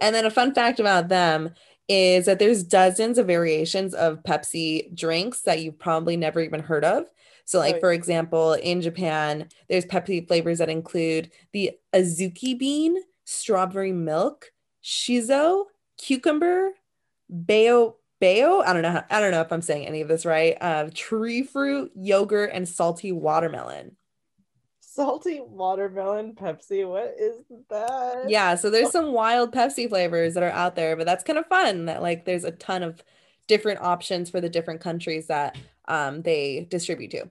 [0.01, 1.51] and then a fun fact about them
[1.89, 6.85] is that there's dozens of variations of Pepsi drinks that you've probably never even heard
[6.85, 7.05] of.
[7.45, 7.81] So, like Right.
[7.81, 14.51] for example, in Japan, there's Pepsi flavors that include the azuki bean, strawberry milk,
[14.83, 15.65] shizo,
[15.99, 16.71] cucumber,
[17.29, 18.62] bayo bayo.
[18.62, 18.91] I don't know.
[18.91, 20.57] How, I don't know if I'm saying any of this right.
[20.59, 23.95] Uh, tree fruit, yogurt, and salty watermelon.
[24.79, 26.88] Salty watermelon Pepsi.
[26.88, 27.35] What is
[27.69, 28.25] that?
[28.27, 31.45] Yeah, so there's some wild Pepsi flavors that are out there, but that's kind of
[31.47, 33.03] fun that like there's a ton of
[33.47, 35.57] different options for the different countries that
[35.88, 37.29] um, they distribute to.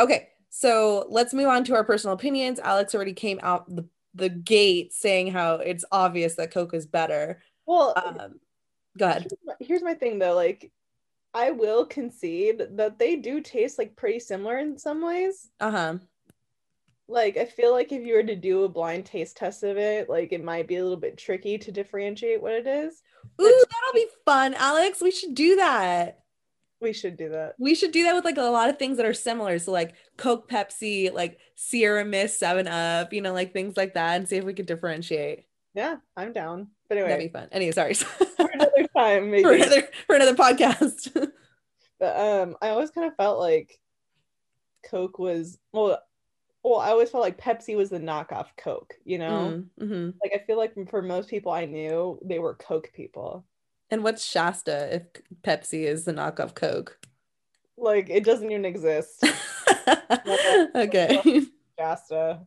[0.00, 2.58] Okay, so let's move on to our personal opinions.
[2.58, 7.40] Alex already came out the, the gate saying how it's obvious that Coke is better.
[7.66, 8.40] Well, Um,
[8.98, 9.28] go ahead.
[9.60, 10.34] here's my, thing though.
[10.34, 10.70] Like,
[11.34, 15.50] I will concede that they do taste like pretty similar in some ways.
[15.60, 15.98] Uh huh.
[17.08, 20.08] Like, I feel like if you were to do a blind taste test of it,
[20.08, 23.02] like it might be a little bit tricky to differentiate what it is.
[23.40, 25.00] Ooh, that'll be fun, Alex.
[25.00, 26.20] We should do that.
[26.80, 27.54] We should do that.
[27.58, 29.58] We should do that with like a lot of things that are similar.
[29.58, 34.16] So like Coke, Pepsi, like Sierra Mist, Seven Up, you know, like things like that,
[34.16, 35.44] and see if we could differentiate.
[35.74, 36.68] Yeah, I'm down.
[36.92, 37.48] But That'd anyway, be fun.
[37.52, 37.94] Anyway, sorry.
[37.94, 39.42] for another time, maybe.
[39.42, 41.30] for another for another podcast.
[41.98, 43.78] But um, I always kind of felt like
[44.90, 46.02] Coke was well.
[46.64, 48.94] Well, I always felt like Pepsi was the knockoff Coke.
[49.04, 50.14] You know, Mm, mhm.
[50.22, 53.44] like I feel like for most people I knew, they were Coke people.
[53.90, 55.02] And what's Shasta if
[55.42, 56.98] Pepsi is the knockoff Coke?
[57.76, 59.24] Like it doesn't even exist.
[60.74, 61.42] okay.
[61.78, 62.40] Shasta,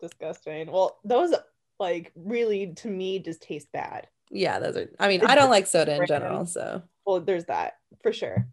[0.00, 0.72] disgusting.
[0.72, 1.34] Well, those
[1.78, 4.08] like really to me just taste bad.
[4.30, 4.90] Yeah, those are.
[5.00, 8.46] I mean, I don't like soda in general, so Well, there's that for sure.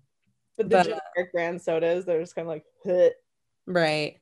[0.58, 3.10] But the But, uh, generic brand sodas, they're just kind of like, "Huh."
[3.66, 4.20] right.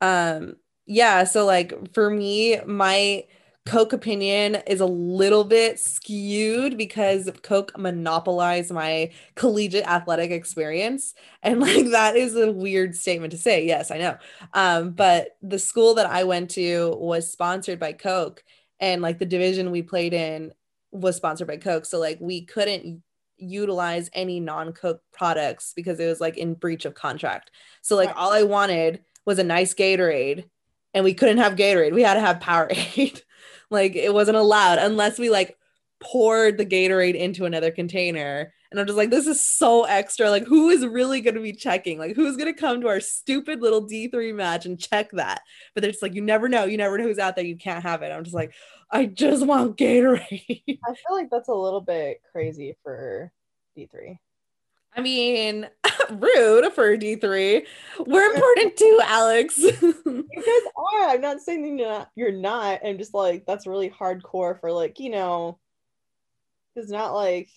[0.00, 1.24] Um, yeah.
[1.24, 3.24] So like for me, my
[3.66, 11.14] Coke opinion is a little bit skewed because Coke monopolized my collegiate athletic experience.
[11.42, 13.66] And like that is a weird statement to say.
[13.66, 14.16] Yes, I know.
[14.52, 18.44] Um, but the school that I went to was sponsored by Coke,
[18.80, 20.52] and like the division we played in
[20.92, 21.86] was sponsored by Coke.
[21.86, 23.02] So like we couldn't
[23.38, 27.50] utilize any non-Coke products because it was like in breach of contract.
[27.80, 30.44] So like all I wanted was a nice Gatorade
[30.92, 31.94] and we couldn't have Gatorade.
[31.94, 33.22] We had to have Powerade.
[33.70, 35.56] like it wasn't allowed unless we like
[36.00, 38.52] poured the Gatorade into another container.
[38.70, 40.30] And I'm just like, this is so extra.
[40.30, 41.96] Like, who is really going to be checking?
[41.96, 45.42] Like, who's going to come to our stupid little D3 match and check that?
[45.74, 46.64] But they're just like, you never know.
[46.64, 47.44] You never know who's out there.
[47.44, 48.10] You can't have it.
[48.10, 48.52] I'm just like,
[48.90, 50.78] I just want Gatorade.
[50.84, 53.30] I feel like that's a little bit crazy for
[53.78, 54.18] D3.
[54.96, 55.68] I mean,
[56.10, 57.66] rude for D3.
[58.06, 59.58] We're important too, Alex.
[59.58, 61.08] you guys are.
[61.08, 62.10] I'm not saying you're not.
[62.14, 62.80] You're not.
[62.84, 65.58] I'm just like that's really hardcore for like you know.
[66.76, 67.48] It's not like,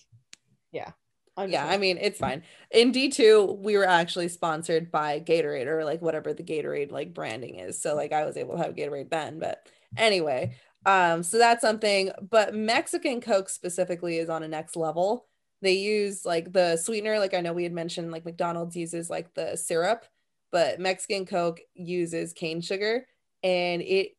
[0.72, 0.92] yeah.
[1.36, 2.42] I'm yeah, I mean it's fine.
[2.72, 7.60] In D2, we were actually sponsored by Gatorade or like whatever the Gatorade like branding
[7.60, 7.80] is.
[7.80, 9.38] So like I was able to have Gatorade then.
[9.38, 9.64] But
[9.96, 12.10] anyway, um, so that's something.
[12.28, 15.27] But Mexican Coke specifically is on a next level
[15.62, 19.32] they use like the sweetener like i know we had mentioned like mcdonald's uses like
[19.34, 20.04] the syrup
[20.52, 23.06] but mexican coke uses cane sugar
[23.42, 24.12] and it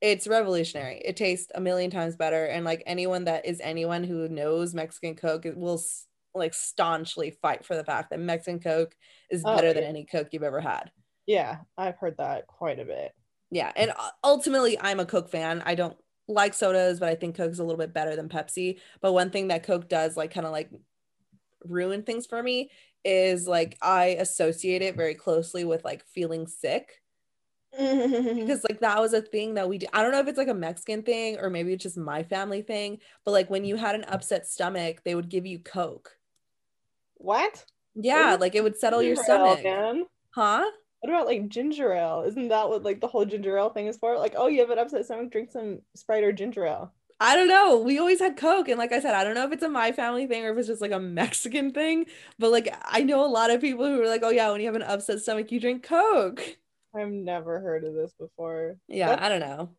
[0.00, 1.00] it's revolutionary.
[1.04, 5.14] It tastes a million times better and like anyone that is anyone who knows mexican
[5.14, 5.82] coke will
[6.34, 8.94] like staunchly fight for the fact that mexican coke
[9.30, 9.72] is oh, better yeah.
[9.72, 10.90] than any coke you've ever had.
[11.26, 13.12] Yeah i've heard that quite a bit.
[13.50, 15.62] Yeah and uh, ultimately i'm a coke fan.
[15.64, 15.96] I don't
[16.28, 18.78] like sodas, but I think Coke's a little bit better than Pepsi.
[19.00, 20.70] But one thing that Coke does, like, kind of like
[21.64, 22.70] ruin things for me
[23.04, 27.02] is like I associate it very closely with like feeling sick.
[27.78, 29.90] because like that was a thing that we did.
[29.92, 32.62] I don't know if it's like a Mexican thing or maybe it's just my family
[32.62, 36.16] thing, but like when you had an upset stomach, they would give you Coke.
[37.16, 37.64] What?
[37.94, 39.60] Yeah, like it would settle your stomach.
[40.30, 40.64] Huh?
[41.00, 42.24] What about like ginger ale?
[42.26, 44.18] Isn't that what like the whole ginger ale thing is for?
[44.18, 46.92] Like, oh, you have an upset stomach, drink some Sprite or ginger ale.
[47.18, 47.78] I don't know.
[47.78, 48.68] We always had Coke.
[48.68, 50.58] And like I said, I don't know if it's a my family thing or if
[50.58, 52.06] it's just like a Mexican thing.
[52.38, 54.66] But like I know a lot of people who are like, oh yeah, when you
[54.66, 56.42] have an upset stomach, you drink Coke.
[56.94, 58.76] I've never heard of this before.
[58.88, 59.22] Yeah, That's...
[59.22, 59.70] I don't know.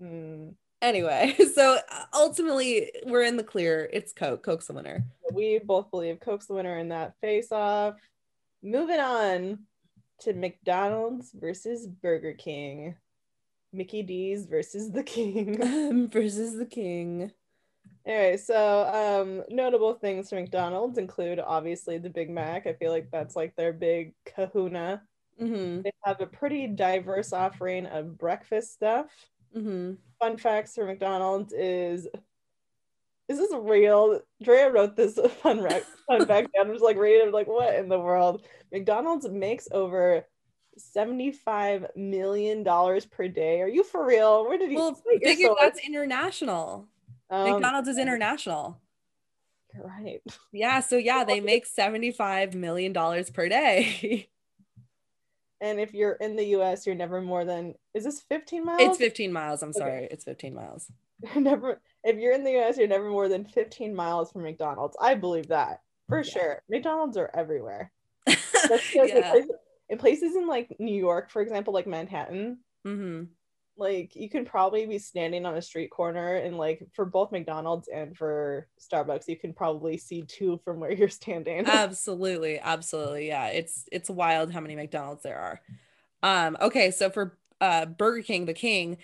[0.00, 0.48] Hmm.
[0.80, 1.78] Anyway, so
[2.14, 3.88] ultimately we're in the clear.
[3.92, 4.42] It's Coke.
[4.42, 5.04] Coke's the winner.
[5.32, 7.94] We both believe Coke's the winner in that face off.
[8.62, 9.58] Moving on
[10.20, 12.96] to McDonald's versus Burger King.
[13.72, 16.08] Mickey D's versus the King.
[16.12, 17.32] versus the King.
[18.06, 22.66] Anyway, so um, notable things from McDonald's include obviously the Big Mac.
[22.66, 25.02] I feel like that's like their big kahuna.
[25.40, 25.82] Mm-hmm.
[25.82, 29.06] They have a pretty diverse offering of breakfast stuff.
[29.56, 29.94] Mm-hmm.
[30.20, 32.08] Fun facts for McDonald's is
[33.28, 34.20] is this real?
[34.42, 36.68] Drea wrote this fun, rec- fun fact down.
[36.68, 38.46] I was like reading, like, what in the world?
[38.72, 40.24] McDonald's makes over
[40.78, 43.60] 75 million dollars per day.
[43.60, 44.46] Are you for real?
[44.46, 46.88] Where did you well, figure that's international?
[47.30, 48.80] Um, McDonald's is international.
[49.74, 50.22] You're right.
[50.52, 54.28] Yeah, so yeah, they make 75 million dollars per day.
[55.60, 58.80] and if you're in the US, you're never more than is this 15 miles?
[58.80, 59.62] It's 15 miles.
[59.62, 59.78] I'm okay.
[59.78, 60.08] sorry.
[60.10, 60.90] It's 15 miles.
[61.36, 64.96] never if you're in the US, you're never more than 15 miles from McDonald's.
[65.00, 66.30] I believe that for yeah.
[66.30, 66.62] sure.
[66.68, 67.92] McDonald's are everywhere.
[68.26, 69.42] That's yeah
[69.88, 73.24] in places in like New York, for example, like Manhattan, mm-hmm.
[73.76, 77.88] like you can probably be standing on a street corner and like for both McDonald's
[77.88, 81.66] and for Starbucks, you can probably see two from where you're standing.
[81.66, 83.46] absolutely, absolutely, yeah.
[83.46, 85.60] It's it's wild how many McDonald's there are.
[86.22, 88.98] Um, okay, so for uh, Burger King, the King,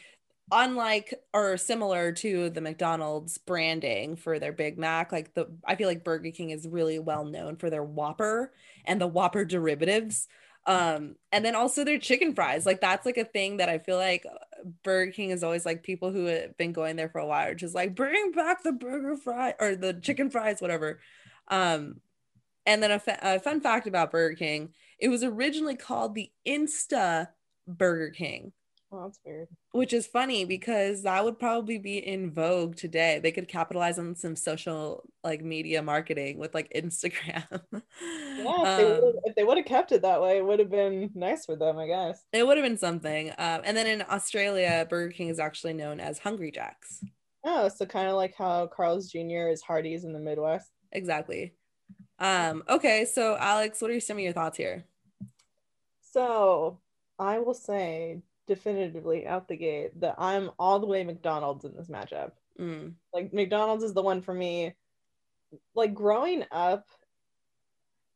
[0.51, 5.89] unlike or similar to the McDonald's branding for their Big Mac, like the I feel
[5.89, 8.53] like Burger King is really well known for their Whopper
[8.85, 10.29] and the Whopper derivatives.
[10.67, 12.67] Um and then also their chicken fries.
[12.67, 15.83] Like that's like a thing that i feel like uh, burger king is always like
[15.83, 18.73] people who have been going there for a while are just like bring back the
[18.73, 21.01] burger fry or the chicken fries whatever.
[21.49, 22.01] Um
[22.67, 26.31] and then a, fa- a fun fact about burger king it was originally called the
[26.47, 27.29] insta
[27.67, 28.53] burger king
[28.97, 29.49] Oh, that's weird.
[29.73, 33.19] Which is funny because that would probably be in vogue today.
[33.21, 37.49] They could capitalize on some social like media marketing with like Instagram.
[37.73, 41.57] yeah, if they would have kept it that way, it would have been nice for
[41.57, 42.25] them, I guess.
[42.33, 43.31] It would have been something.
[43.31, 47.03] Um, and then in Australia, Burger King is actually known as Hungry Jacks.
[47.45, 49.49] Oh, so kind of like how Carl's Jr.
[49.49, 50.71] is Hardee's in the Midwest.
[50.93, 51.55] Exactly.
[52.21, 54.85] Um, okay, so Alex, what are some of your thoughts here?
[56.13, 56.79] So
[57.19, 61.89] I will say definitively out the gate that I'm all the way McDonald's in this
[61.89, 62.33] matchup.
[62.61, 62.95] Mm.
[63.13, 64.75] Like McDonald's is the one for me.
[65.75, 66.87] Like growing up,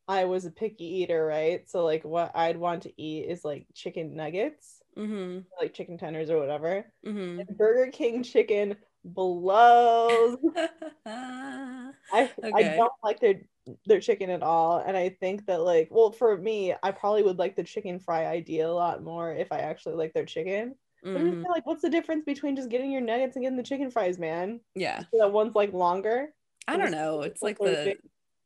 [0.06, 1.68] I was a picky eater, right?
[1.68, 5.40] So like what I'd want to eat is like chicken nuggets, mm-hmm.
[5.60, 6.86] like chicken tenders or whatever.
[7.06, 7.54] Mm-hmm.
[7.56, 10.36] Burger King chicken blows.
[11.06, 12.52] I okay.
[12.52, 13.42] I don't like their
[13.86, 14.78] their chicken at all.
[14.78, 18.26] And I think that like, well, for me, I probably would like the chicken fry
[18.26, 20.76] idea a lot more if I actually like their chicken.
[21.12, 21.42] But I'm just Mhm.
[21.42, 24.18] kinda like, what's the difference between just getting your nuggets and getting the chicken fries,
[24.18, 24.60] man?
[24.74, 25.06] Yeah.
[25.12, 26.34] So that one's like longer.
[26.66, 27.22] I don't know.
[27.22, 27.98] It's like the big.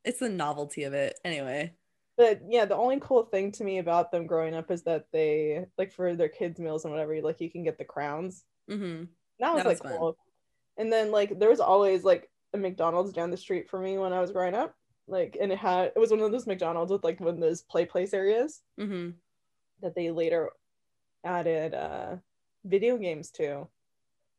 [0.04, 1.18] it's the novelty of it.
[1.24, 1.76] Anyway.
[2.16, 5.66] But yeah, the only cool thing to me about them growing up is that they
[5.78, 8.44] like for their kids' meals and whatever, like you can get the crowns.
[8.68, 9.04] hmm
[9.40, 9.92] That was That was like fun.
[9.98, 10.16] cool.
[10.76, 14.12] And then like there was always like a McDonald's down the street for me when
[14.12, 14.74] I was growing up.
[15.08, 17.62] Like and it had it was one of those McDonald's with like one of those
[17.62, 19.14] play place areas hmm
[19.80, 20.50] that they later
[21.24, 22.16] added uh
[22.64, 23.68] video games to.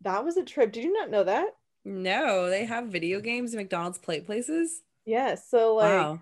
[0.02, 0.72] That was a trip.
[0.74, 1.56] Did you not know that?
[1.86, 4.82] No, they have video games, McDonald's play places.
[5.06, 6.20] Yeah, so like wow.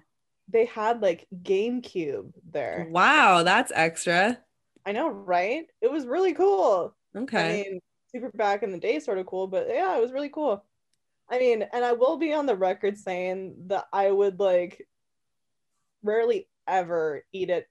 [0.48, 2.90] they had like GameCube there.
[2.92, 4.40] Wow, that's extra.
[4.86, 5.68] I know, right?
[5.82, 6.96] It was really cool.
[7.16, 7.38] Okay.
[7.38, 7.82] I mean,
[8.14, 10.64] super back in the day, sort of cool, but yeah, it was really cool.
[11.30, 14.88] I mean, and I will be on the record saying that I would like
[16.04, 17.68] rarely ever eat at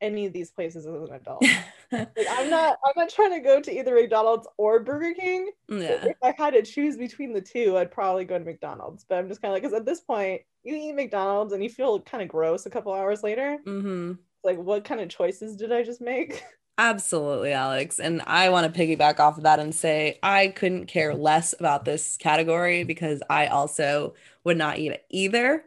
[0.00, 1.44] any of these places as an adult.
[1.92, 5.50] Like I'm not I'm not trying to go to either McDonald's or Burger King.
[5.68, 6.04] yeah.
[6.06, 9.04] If I had to choose between the two, I'd probably go to McDonald's.
[9.08, 11.70] But I'm just kind of like, because at this point, you eat McDonald's and you
[11.70, 13.58] feel kind of gross a couple hours later.
[13.64, 16.42] hmm Like, what kind of choices did I just make?
[16.76, 18.00] Absolutely, Alex.
[18.00, 21.84] And I want to piggyback off of that and say I couldn't care less about
[21.84, 25.64] this category because I also would not eat it either.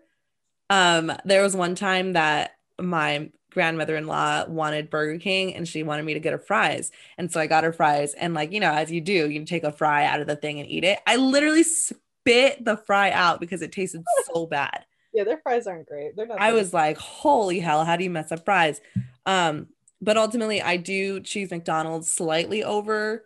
[0.70, 6.14] Um, there was one time that my grandmother-in-law wanted Burger King and she wanted me
[6.14, 6.91] to get her fries.
[7.18, 8.14] And so I got her fries.
[8.14, 10.60] And like, you know, as you do, you take a fry out of the thing
[10.60, 10.99] and eat it.
[11.08, 14.86] I literally spit the fry out because it tasted so bad.
[15.14, 16.16] yeah, their fries aren't great.
[16.16, 16.39] They're not.
[16.39, 16.58] I good.
[16.58, 18.82] was like, holy hell, how do you mess up fries?
[19.26, 19.68] Um,
[20.02, 23.26] but ultimately, I do choose McDonald's slightly over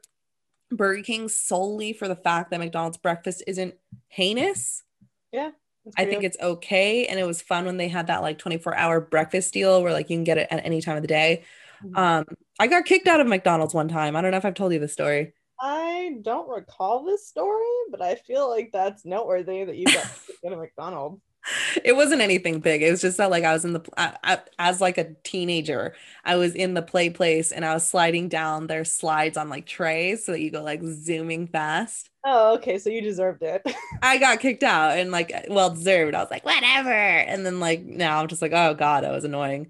[0.72, 3.76] Burger King solely for the fact that McDonald's breakfast isn't
[4.08, 4.84] heinous.
[5.32, 5.52] Yeah.
[5.98, 7.08] I think it's okay.
[7.08, 10.10] And it was fun when they had that like 24 hour breakfast deal where like
[10.10, 11.44] you can get it at any time of the day.
[11.84, 11.98] Mhm.
[11.98, 12.26] Um,
[12.60, 14.16] I got kicked out of McDonald's one time.
[14.16, 15.34] I don't know if I've told you the story.
[15.60, 20.46] I don't recall this story, but I feel like that's noteworthy that you got kicked
[20.46, 21.22] out of McDonald's.
[21.84, 22.82] it wasn't anything big.
[22.82, 25.96] It was just that like I was in the I, I, as like a teenager,
[26.24, 29.66] I was in the play place and I was sliding down their slides on like
[29.66, 32.10] trays so that you go like zooming fast.
[32.24, 33.64] Oh, okay, so you deserved it.
[34.04, 36.16] I got kicked out and like well deserved.
[36.16, 39.24] I was like whatever, and then like now I'm just like oh god, that was
[39.24, 39.68] annoying.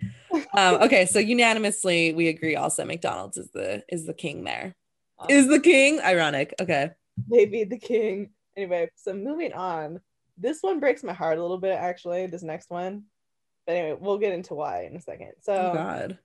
[0.53, 2.55] Um, okay, so unanimously we agree.
[2.55, 4.75] Also, McDonald's is the is the king there.
[5.29, 6.53] Is the king ironic?
[6.59, 6.91] Okay.
[7.27, 8.31] Maybe the king.
[8.57, 10.01] Anyway, so moving on.
[10.41, 12.25] This one breaks my heart a little bit, actually.
[12.27, 13.03] This next one.
[13.67, 15.33] But anyway, we'll get into why in a second.
[15.41, 16.17] So Oh god.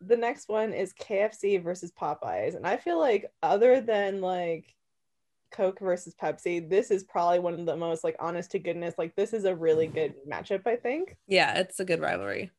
[0.00, 2.54] the next one is KFC versus Popeyes.
[2.54, 4.74] And I feel like other than like
[5.50, 9.14] Coke versus Pepsi, this is probably one of the most like honest to goodness, like
[9.16, 11.16] this is a really good matchup, I think.
[11.26, 12.50] Yeah, it's a good rivalry.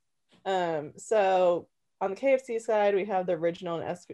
[0.46, 1.68] Um, so
[2.02, 4.08] on the KFC side, we have the original and, es-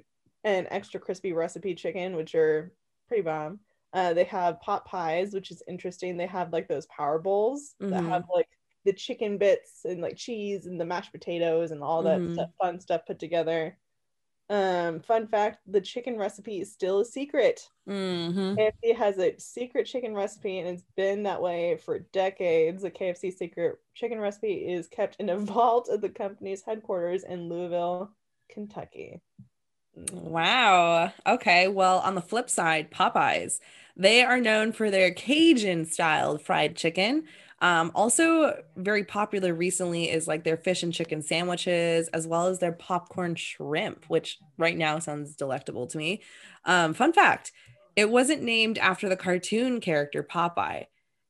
[0.43, 2.71] and extra crispy recipe chicken, which are
[3.07, 3.59] pretty bomb.
[3.93, 6.17] Uh, they have pot pies, which is interesting.
[6.17, 8.11] They have like those power bowls that Mhm.
[8.11, 8.49] have like
[8.85, 12.31] the chicken bits and like cheese and the mashed potatoes and all that Mhm.
[12.31, 13.79] stuff, fun stuff put together.
[14.49, 17.69] Um, fun fact: the chicken recipe is still a secret.
[17.87, 22.83] hmm KFC has a secret chicken recipe, and it's been that way for decades.
[22.83, 27.49] The KFC secret chicken recipe is kept in a vault at the company's headquarters in
[27.49, 28.15] Louisville,
[28.49, 29.21] Kentucky.
[30.11, 31.11] Wow.
[31.27, 31.67] Okay.
[31.67, 33.59] Well, on the flip side, Popeyes,
[33.95, 37.25] they are known for their Cajun styled fried chicken.
[37.61, 42.59] Um, also, very popular recently is like their fish and chicken sandwiches, as well as
[42.59, 46.21] their popcorn shrimp, which right now sounds delectable to me.
[46.65, 47.51] Um, fun fact
[47.95, 50.85] it wasn't named after the cartoon character Popeye.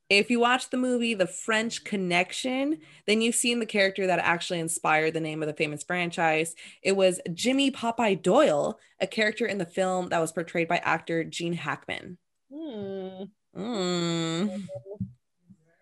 [0.10, 4.60] If you watch the movie The French Connection, then you've seen the character that actually
[4.60, 6.56] inspired the name of the famous franchise.
[6.82, 11.24] It was Jimmy Popeye Doyle, a character in the film that was portrayed by actor
[11.24, 12.18] Gene Hackman.
[12.52, 13.24] Hmm.
[13.56, 14.64] Mm.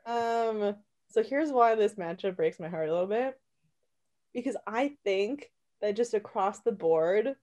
[0.06, 0.76] Um,
[1.10, 3.40] so here's why this matchup breaks my heart a little bit.
[4.34, 5.50] Because I think
[5.82, 7.36] that just across the board,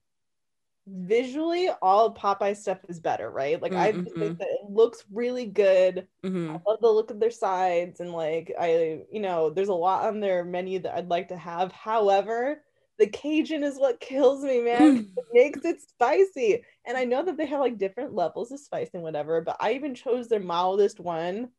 [0.87, 3.61] visually, all Popeye stuff is better, right?
[3.61, 6.07] Like I just think that it looks really good.
[6.25, 6.51] Mhm.
[6.51, 10.07] I love the look of their sides, and like I, you know, there's a lot
[10.07, 11.73] on their menu that I'd like to have.
[11.73, 12.63] However,
[12.99, 15.13] the Cajun is what kills me, man.
[15.17, 16.63] it makes it spicy.
[16.87, 19.73] And I know that they have like different levels of spice and whatever, but I
[19.73, 21.51] even chose their mildest one.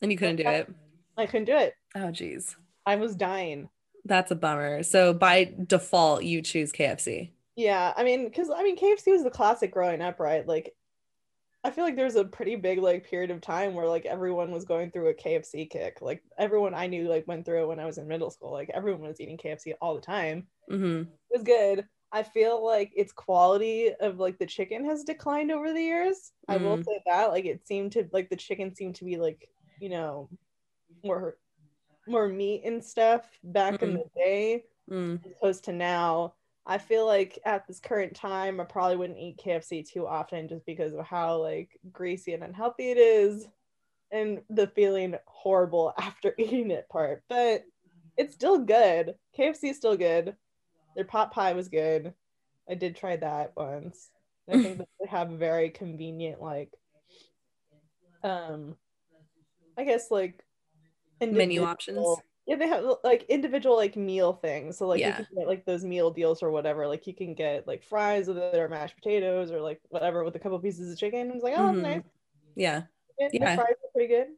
[0.00, 0.72] And you couldn't do it.
[1.16, 1.74] I couldn't do it.
[1.94, 2.56] Oh, geez.
[2.86, 3.68] I was dying.
[4.04, 4.82] That's a bummer.
[4.82, 7.32] So by default, you choose KFC.
[7.58, 10.46] Yeah, I mean, because I mean, KFC was the classic growing up, right?
[10.46, 10.76] Like,
[11.64, 14.64] I feel like there's a pretty big like period of time where like everyone was
[14.66, 16.02] going through a KFC kick.
[16.02, 18.52] Like everyone I knew like went through it when I was in middle school.
[18.52, 20.48] Like everyone was eating KFC all the time.
[20.68, 21.88] hmm It was good.
[22.12, 26.32] I feel like its quality of like the chicken has declined over the years.
[26.48, 26.88] I will Mm.
[26.88, 27.30] say that.
[27.30, 29.50] Like it seemed to like the chicken seemed to be like,
[29.80, 30.30] you know,
[31.04, 31.38] more
[32.06, 33.94] more meat and stuff back in Mhm.
[33.94, 35.22] the day Mm.
[35.26, 36.36] as opposed to now.
[36.66, 40.66] I feel like at this current time I probably wouldn't eat KFC too often just
[40.66, 43.48] because of how like greasy and unhealthy it is
[44.10, 47.22] and the feeling horrible after eating it part.
[47.28, 47.64] But
[48.16, 49.14] it's still good.
[49.38, 50.36] KFC is still good.
[50.94, 52.12] Their pot pie was good.
[52.68, 54.10] I did try that once.
[54.50, 56.70] I think that they have very convenient like
[58.24, 58.76] um
[59.78, 60.42] I guess like
[61.20, 62.18] Menu options.
[62.48, 64.78] Yeah, they have like individual like meal things.
[64.78, 65.18] So like Yeah.
[65.18, 66.88] you can get like those meal deals or whatever.
[66.88, 70.34] Like you can get like fries with it or mashed potatoes or like whatever with
[70.34, 71.30] a couple pieces of chicken.
[71.30, 71.82] I was like, oh, Mhm.
[71.82, 72.02] nice.
[72.56, 72.82] Yeah.
[73.18, 73.54] Yeah, Yeah.
[73.56, 74.28] Fries are pretty good.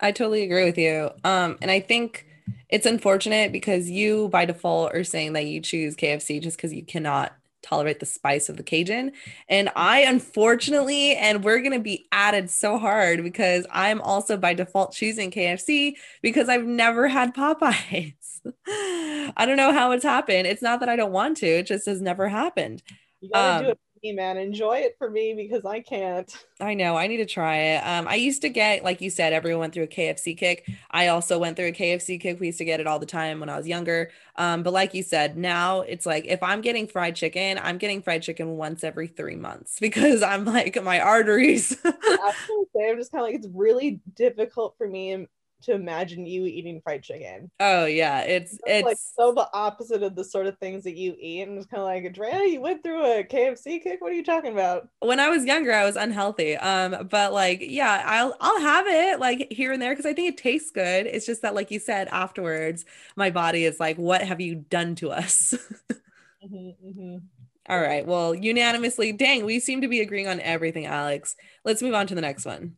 [0.00, 1.10] I totally agree with you.
[1.22, 2.26] Um, and I think
[2.70, 6.84] it's unfortunate because you by default are saying that you choose KFC just because you
[6.84, 7.34] cannot
[7.64, 9.12] tolerate the spice of the Cajun.
[9.48, 14.92] And I unfortunately, and we're gonna be added so hard because I'm also by default
[14.94, 18.14] choosing KFC because I've never had Popeyes.
[18.66, 20.46] I don't know how it's happened.
[20.46, 22.82] It's not that I don't want to, it just has never happened.
[23.20, 23.78] You gotta Um, do it
[24.12, 24.36] man.
[24.36, 26.32] Enjoy it for me because I can't.
[26.60, 26.96] I know.
[26.96, 27.78] I need to try it.
[27.78, 30.68] Um, I used to get, like you said, everyone went through a KFC kick.
[30.90, 32.40] I also went through a KFC kick.
[32.40, 34.10] We used to get it all the time when I was younger.
[34.36, 38.02] Um, but like you said, now it's like if I'm getting fried chicken, I'm getting
[38.02, 41.76] fried chicken once every three months because I'm like my arteries.
[41.84, 45.26] I was gonna say, I'm just kind of like it's really difficult for me
[45.62, 47.50] to imagine you eating fried chicken.
[47.60, 51.14] oh yeah, it's It's like so the opposite of the sort of things that you
[51.18, 51.42] eat.
[51.48, 54.00] And it's kind of like, Andrea, you went through a KFC kick.
[54.00, 54.88] What are you talking about?
[55.00, 56.56] when I was younger, I was unhealthy.
[56.56, 60.28] Um, but like, yeah, I'll I'll have it like here and there because I think
[60.28, 61.06] it tastes good.
[61.06, 62.84] It's just that, like you said, afterwards,
[63.16, 65.54] my body is like, what have you done to us?
[66.42, 67.28] Mhm, mhm.
[67.68, 68.06] All right.
[68.06, 71.34] Well, unanimously, dang, we seem to be agreeing on everything, Alex.
[71.64, 72.76] Let's move on to the next one.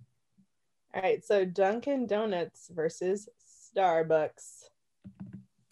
[0.97, 3.29] All right, so Dunkin' Donuts versus
[3.77, 4.63] Starbucks,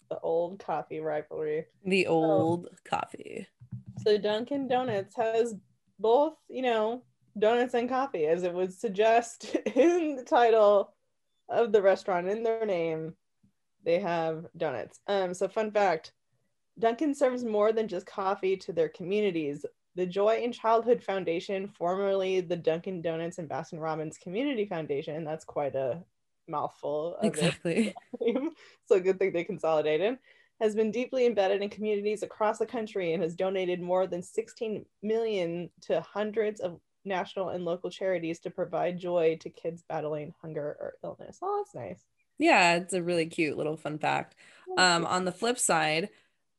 [0.07, 1.65] the old coffee rivalry.
[1.83, 3.47] The old coffee.
[4.03, 5.55] So Dunkin' Donuts has
[5.97, 7.01] both, you know,
[7.39, 10.93] donuts and coffee, as it would suggest in the title
[11.49, 13.15] of the restaurant, in their name.
[13.83, 14.99] They have donuts.
[15.07, 16.13] Um, so fun fact:
[16.77, 19.65] Dunkin' serves more than just coffee to their communities.
[19.95, 25.45] The Joy in Childhood Foundation, formerly the Dunkin' Donuts and Baskin Robbins Community Foundation, that's
[25.45, 26.03] quite a
[26.47, 27.95] mouthful of it Exactly.
[28.85, 30.17] so good thing they consolidated,
[30.59, 34.85] has been deeply embedded in communities across the country and has donated more than 16
[35.01, 40.77] million to hundreds of national and local charities to provide joy to kids battling hunger
[40.79, 41.39] or illness.
[41.41, 42.05] Oh, that's nice.
[42.37, 44.35] Yeah, it's a really cute little fun fact.
[44.77, 46.09] Um, on the flip side,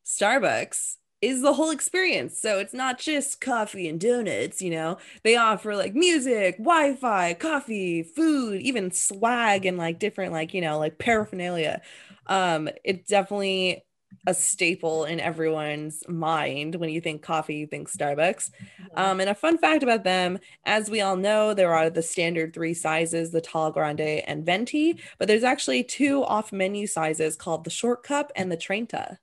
[0.04, 2.40] Starbucks is the whole experience.
[2.40, 7.34] So it's not just coffee and donuts, you know, they offer like music, Wi Fi,
[7.34, 11.82] coffee, food, even swag and like different, like, you know, like paraphernalia.
[12.26, 13.82] Um, it's definitely
[14.26, 18.50] a staple in everyone's mind when you think coffee, you think Starbucks.
[18.94, 22.52] Um, and a fun fact about them, as we all know, there are the standard
[22.52, 27.64] three sizes, the tall, grande, and venti, but there's actually two off menu sizes called
[27.64, 29.18] the short cup and the Trenta.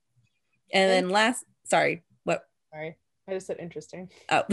[0.71, 2.47] And then last, sorry, what?
[2.73, 2.95] Sorry,
[3.27, 4.09] I just said interesting.
[4.29, 4.43] Oh,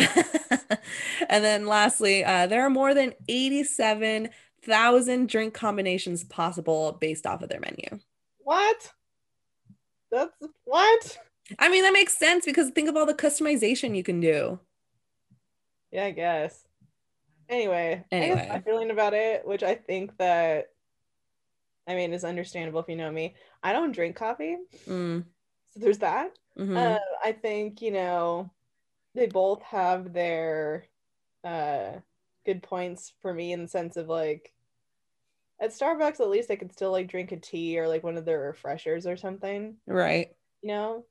[1.29, 7.49] and then lastly, uh, there are more than 87,000 drink combinations possible based off of
[7.49, 8.01] their menu.
[8.39, 8.93] What?
[10.11, 10.33] That's
[10.65, 11.19] what?
[11.59, 14.61] I mean, that makes sense because think of all the customization you can do.
[15.91, 16.65] Yeah, I guess.
[17.49, 18.37] Anyway, I Anyway.
[18.37, 20.69] guess my feeling about it, which I think that,
[21.89, 23.35] I mean, is understandable if you know me.
[23.63, 24.57] I don't drink coffee,
[24.89, 25.25] Mm,
[25.73, 26.31] so there's that.
[26.61, 26.77] Mhm.
[26.77, 28.51] Uh, I think you know
[29.15, 30.87] they both have their
[31.45, 31.93] uh,
[32.45, 34.53] good points for me in the sense of like
[35.61, 38.25] at Starbucks at least I could still like drink a tea or like one of
[38.25, 40.29] their refreshers or something, right.
[40.63, 41.05] you know.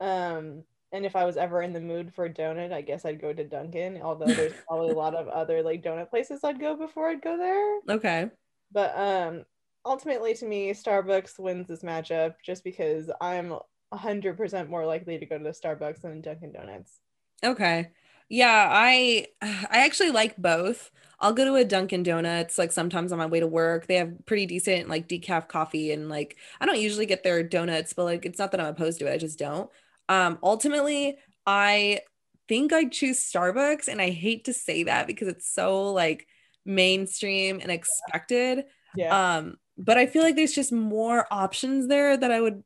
[0.00, 3.20] Um, and if I was ever in the mood for a donut, I guess I'd
[3.20, 4.00] go to Dunkin'.
[4.02, 7.36] Although there's probably a lot of other like donut places I'd go before I'd go
[7.36, 7.96] there.
[7.96, 8.30] Okay.
[8.72, 9.44] But um,
[9.84, 13.54] ultimately, to me, Starbucks wins this matchup just because I'm
[13.90, 17.00] 100% more likely to go to the Starbucks than Dunkin' Donuts.
[17.42, 17.90] Okay.
[18.28, 20.90] Yeah, I I actually like both.
[21.20, 23.86] I'll go to a Dunkin' Donuts like sometimes on my way to work.
[23.86, 27.92] They have pretty decent like decaf coffee and like I don't usually get their donuts,
[27.92, 29.12] but like it's not that I'm opposed to it.
[29.12, 29.70] I just don't.
[30.08, 31.16] Um ultimately,
[31.46, 32.00] I
[32.48, 36.26] think I'd choose Starbucks and I hate to say that because it's so like
[36.64, 38.64] mainstream and expected.
[38.94, 39.18] Yeah.
[39.36, 42.64] Um but I feel like there's just more options there that I would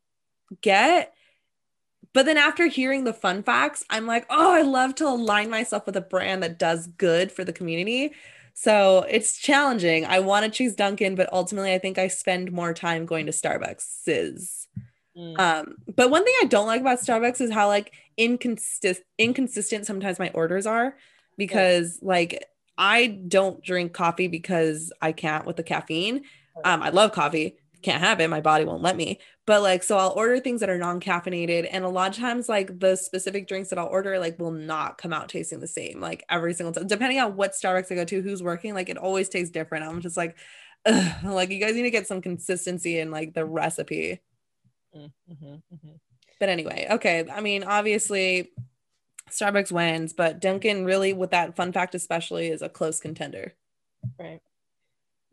[0.60, 1.12] get
[2.12, 5.86] But then after hearing the fun facts, I'm like, oh, I love to align myself
[5.86, 8.12] with a brand that does good for the community.
[8.54, 10.04] So it's challenging.
[10.04, 13.32] I want to choose Dunkin', but ultimately, I think I spend more time going to
[13.32, 14.66] Starbucks.
[15.16, 15.38] Mm.
[15.38, 20.18] Um, but one thing I don't like about Starbucks is how like inconsistent inconsistent sometimes
[20.18, 20.96] my orders are
[21.38, 22.44] because like
[22.76, 26.24] I don't drink coffee because I can't with the caffeine.
[26.64, 28.28] Um, I love coffee, can't have it.
[28.28, 29.18] My body won't let me.
[29.46, 32.78] But like, so I'll order things that are non-caffeinated, and a lot of times, like
[32.78, 36.00] the specific drinks that I'll order, like will not come out tasting the same.
[36.00, 38.98] Like every single time, depending on what Starbucks I go to, who's working, like it
[38.98, 39.84] always tastes different.
[39.84, 40.36] I'm just like,
[40.86, 41.24] Ugh.
[41.24, 44.20] like you guys need to get some consistency in like the recipe.
[44.96, 45.92] Mm-hmm, mm-hmm.
[46.38, 47.24] But anyway, okay.
[47.32, 48.50] I mean, obviously,
[49.30, 53.54] Starbucks wins, but Dunkin' really, with that fun fact, especially, is a close contender.
[54.18, 54.40] Right.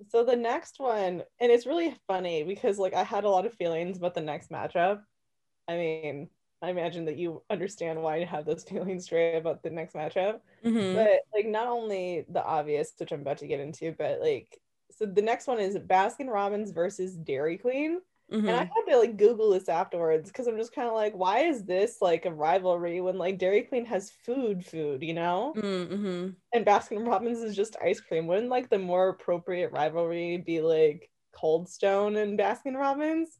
[0.08, 3.54] So the next one, and it's really funny because like I had a lot of
[3.54, 5.02] feelings about the next matchup.
[5.68, 6.30] I mean,
[6.62, 10.40] I imagine that you understand why I have those feelings straight about the next matchup.
[10.64, 10.96] Mm-hmm.
[10.96, 14.60] But like not only the obvious, which I'm about to get into, but like
[14.92, 18.02] so the next one is Baskin Robbins versus Dairy Queen.
[18.32, 18.48] Mm-hmm.
[18.48, 18.74] And I mm-hmm.
[18.88, 21.98] had to like Google this afterwards because I'm just kind of like, why is this
[22.00, 25.54] like a rivalry when like Dairy Queen has food, food, you know?
[25.58, 26.30] Mm-hmm.
[26.54, 28.28] And Baskin Robbins is just ice cream.
[28.28, 33.40] Wouldn't like the more appropriate rivalry be like Cold Stone and Baskin Robbins?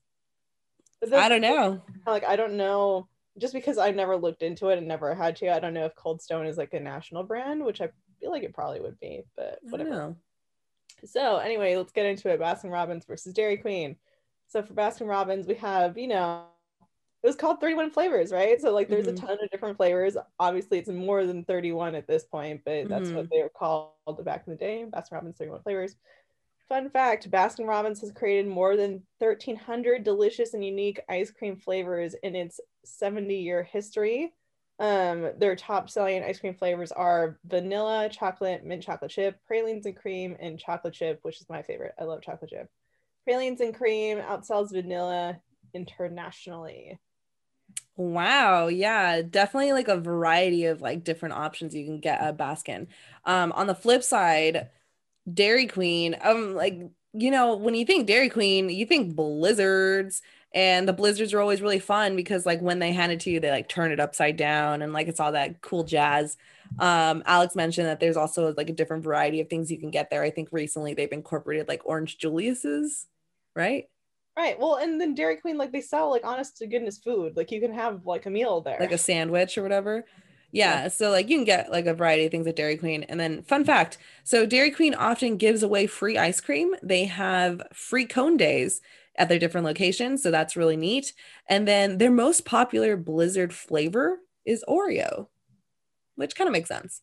[1.14, 1.82] I don't know.
[2.08, 3.08] Like, I don't know.
[3.38, 5.96] Just because I've never looked into it and never had to, I don't know if
[5.96, 9.22] Cold Stone is like a national brand, which I feel like it probably would be,
[9.38, 10.16] but whatever.
[11.06, 12.40] So, anyway, let's get into it.
[12.40, 13.96] Baskin Robbins versus Dairy Queen.
[14.50, 16.46] So for Baskin Robbins, we have, you know,
[17.24, 18.60] it was called 31 flavors, right?
[18.60, 19.24] So like there's mm-hmm.
[19.24, 20.18] a ton of different flavors.
[20.40, 23.18] Obviously, it's more than 31 at this point, but that's mm-hmm.
[23.18, 23.94] what they were called
[24.26, 24.86] back in the day.
[24.90, 25.96] Baskin Robbins 31 flavors.
[26.68, 32.16] Fun fact Baskin Robbins has created more than 1,300 delicious and unique ice cream flavors
[32.24, 34.34] in its 70 year history.
[34.80, 39.96] Um, their top selling ice cream flavors are vanilla, chocolate, mint chocolate chip, pralines and
[39.96, 41.94] cream, and chocolate chip, which is my favorite.
[42.00, 42.70] I love chocolate chip.
[43.30, 45.40] Pralines and cream outsells vanilla
[45.76, 46.98] internationally.
[47.96, 52.88] Wow, yeah, definitely like a variety of like different options you can get at Baskin.
[53.26, 54.70] Um, on the flip side,
[55.32, 56.80] Dairy Queen, um, like
[57.14, 60.24] you know, when you think Dairy Queen, you think blizzards,
[60.54, 63.40] and the blizzards are always really fun because like when they hand it to you,
[63.40, 66.36] they like turn it upside down and like it's all that cool jazz.
[66.80, 70.10] Um, Alex mentioned that there's also like a different variety of things you can get
[70.10, 70.24] there.
[70.24, 73.08] I think recently they've incorporated like orange Julius's
[73.60, 73.86] right?
[74.38, 74.58] Right.
[74.58, 77.36] Well, and then Dairy Queen, like they sell like honest to goodness food.
[77.36, 80.06] Like you can have like a meal there, like a sandwich or whatever.
[80.52, 80.88] Yeah, yeah.
[80.88, 83.04] So like you can get like a variety of things at Dairy Queen.
[83.04, 86.74] And then fun fact, so Dairy Queen often gives away free ice cream.
[86.82, 88.82] They have free cone days
[89.18, 91.14] at their different locations, so that's really neat.
[91.50, 95.28] And then their most popular Blizzard flavor is Oreo,
[96.16, 97.02] which kind of makes sense.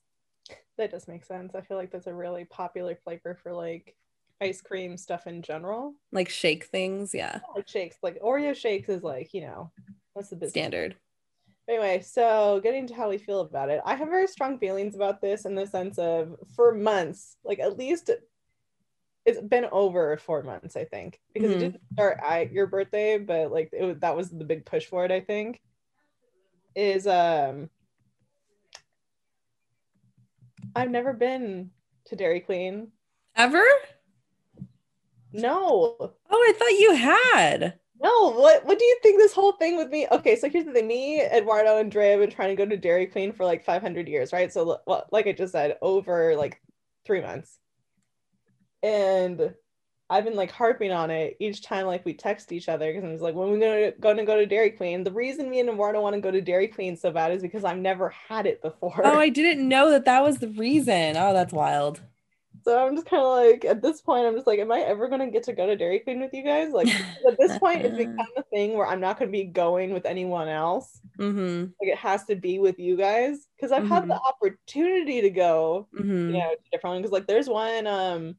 [0.78, 1.54] That does make sense.
[1.54, 3.94] I feel like that's a really popular flavor for like
[4.40, 5.94] ice cream stuff in general.
[6.12, 7.40] Like shake things, yeah.
[7.54, 9.70] Like shakes, like Oreo shakes is like, you know,
[10.14, 10.52] that's the business?
[10.52, 10.96] Standard.
[11.68, 13.80] Anyway, so getting to how we feel about it.
[13.84, 17.76] I have very strong feelings about this in the sense of for months, like at
[17.76, 18.10] least
[19.24, 21.58] it's been over four months, I think, because mm-hmm.
[21.58, 25.04] it didn't start at your birthday, but like it that was the big push for
[25.04, 25.60] it, I think.
[26.76, 27.68] Is um
[30.76, 31.70] I've never been
[32.06, 32.92] to Dairy Queen.
[33.34, 33.64] Ever?
[35.40, 35.96] No.
[35.98, 37.78] Oh, I thought you had.
[38.02, 40.06] No, what what do you think this whole thing with me?
[40.10, 40.86] Okay, so here's the thing.
[40.86, 44.06] Me, Eduardo, and Dre have been trying to go to Dairy Queen for like 500
[44.06, 44.52] years, right?
[44.52, 46.60] So, well, like I just said, over like
[47.06, 47.58] three months.
[48.82, 49.54] And
[50.08, 53.12] I've been like harping on it each time like we text each other because I'm
[53.12, 55.02] just like, when we gonna gonna go to Dairy Queen?
[55.02, 57.64] The reason me and Eduardo want to go to Dairy Queen so bad is because
[57.64, 59.00] I've never had it before.
[59.04, 61.16] Oh, I didn't know that that was the reason.
[61.16, 62.02] Oh, that's wild.
[62.66, 65.08] So I'm just kind of like, at this point, I'm just like, am I ever
[65.08, 66.72] going to get to go to Dairy Queen with you guys?
[66.72, 69.92] Like, at this point, it's become a thing where I'm not going to be going
[69.92, 71.00] with anyone else.
[71.16, 71.66] Mm-hmm.
[71.80, 73.92] Like, it has to be with you guys because I've mm-hmm.
[73.92, 74.26] had the mm-hmm.
[74.26, 76.10] opportunity to go, mm-hmm.
[76.10, 77.02] you know, to different ones.
[77.02, 78.34] Because, like, there's one um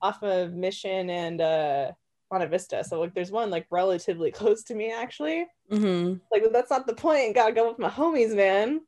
[0.00, 1.90] off of Mission and uh
[2.30, 2.84] Monte Vista.
[2.84, 5.44] So, like, there's one like relatively close to me, actually.
[5.72, 6.18] Mm-hmm.
[6.30, 7.34] Like, that's not the point.
[7.34, 8.82] Gotta go with my homies, man.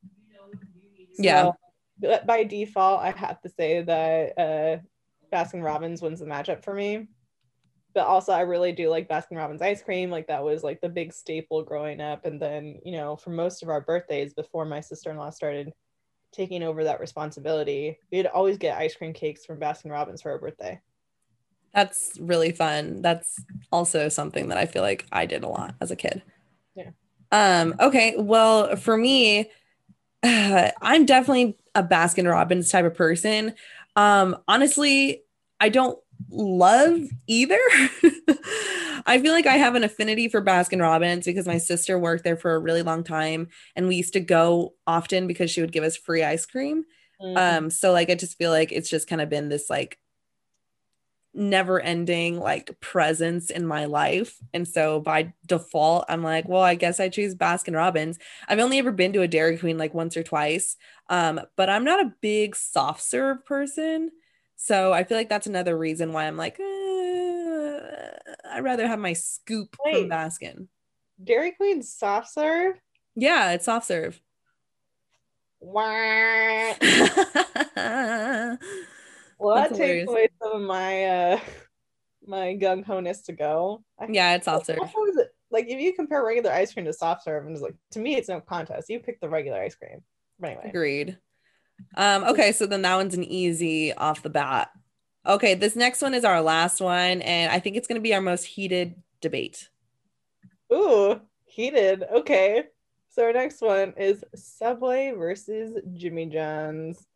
[1.14, 1.50] So, yeah
[2.26, 7.08] by default, I have to say that uh, Baskin Robbins wins the matchup for me.
[7.94, 10.10] But also, I really do like Baskin Robbins ice cream.
[10.10, 12.24] Like that was like the big staple growing up.
[12.24, 15.72] And then, you know, for most of our birthdays before my sister in law started
[16.32, 20.38] taking over that responsibility, we'd always get ice cream cakes from Baskin Robbins for our
[20.38, 20.80] birthday.
[21.74, 23.02] That's really fun.
[23.02, 26.22] That's also something that I feel like I did a lot as a kid.
[26.74, 26.90] Yeah.
[27.30, 29.50] Um, okay, well, for me,
[30.22, 33.54] uh, I'm definitely a Baskin Robbins type of person.
[33.96, 35.22] Um, honestly,
[35.60, 35.98] I don't
[36.30, 37.58] love either.
[39.06, 42.36] I feel like I have an affinity for Baskin Robbins because my sister worked there
[42.36, 45.84] for a really long time and we used to go often because she would give
[45.84, 46.84] us free ice cream.
[47.20, 47.36] Mm-hmm.
[47.36, 49.98] Um so like I just feel like it's just kind of been this like
[51.34, 54.36] never ending like presence in my life.
[54.52, 58.18] And so by default, I'm like, well, I guess I choose Baskin Robbins.
[58.48, 60.76] I've only ever been to a Dairy Queen like once or twice.
[61.08, 64.10] Um, but I'm not a big soft serve person.
[64.56, 68.10] So I feel like that's another reason why I'm like, eh,
[68.50, 70.68] I'd rather have my scoop Wait, from Baskin.
[71.22, 72.76] Dairy Queen soft serve?
[73.14, 74.20] Yeah, it's soft serve.
[79.42, 81.40] well, that takes away some of my uh
[82.26, 83.82] my gung honess to go.
[84.08, 84.78] yeah, it's soft serve.
[85.50, 88.16] Like if you compare regular ice cream to soft serve, and it's like to me,
[88.16, 88.88] it's no contest.
[88.88, 90.02] You pick the regular ice cream.
[90.38, 91.18] But anyway, agreed.
[91.96, 94.70] Um, okay, so then that one's an easy off the bat.
[95.26, 98.14] Okay, this next one is our last one, and I think it's going to be
[98.14, 99.68] our most heated debate.
[100.72, 102.04] Ooh, heated.
[102.10, 102.64] Okay.
[103.10, 107.06] So our next one is Subway versus Jimmy John's.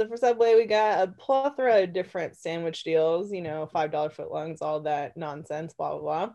[0.00, 4.62] So for Subway, we got a plethora of different sandwich deals, you know, $5 footlongs,
[4.62, 6.34] all that nonsense, blah, blah, blah.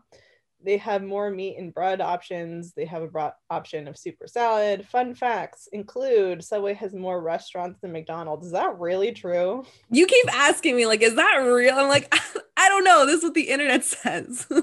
[0.62, 2.74] They have more meat and bread options.
[2.74, 4.86] They have a broad option of super salad.
[4.86, 8.46] Fun facts include Subway has more restaurants than McDonald's.
[8.46, 9.64] Is that really true?
[9.90, 11.74] You keep asking me, like, is that real?
[11.74, 12.14] I'm like,
[12.56, 13.04] I don't know.
[13.04, 14.46] This is what the internet says.
[14.48, 14.62] All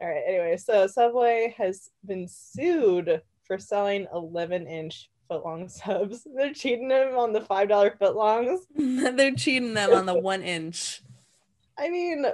[0.00, 0.22] right.
[0.28, 6.26] Anyway, so Subway has been sued for selling 11 inch footlong subs.
[6.36, 8.60] They're cheating them on the $5 footlongs.
[9.16, 11.02] They're cheating them on the one inch.
[11.78, 12.24] I mean,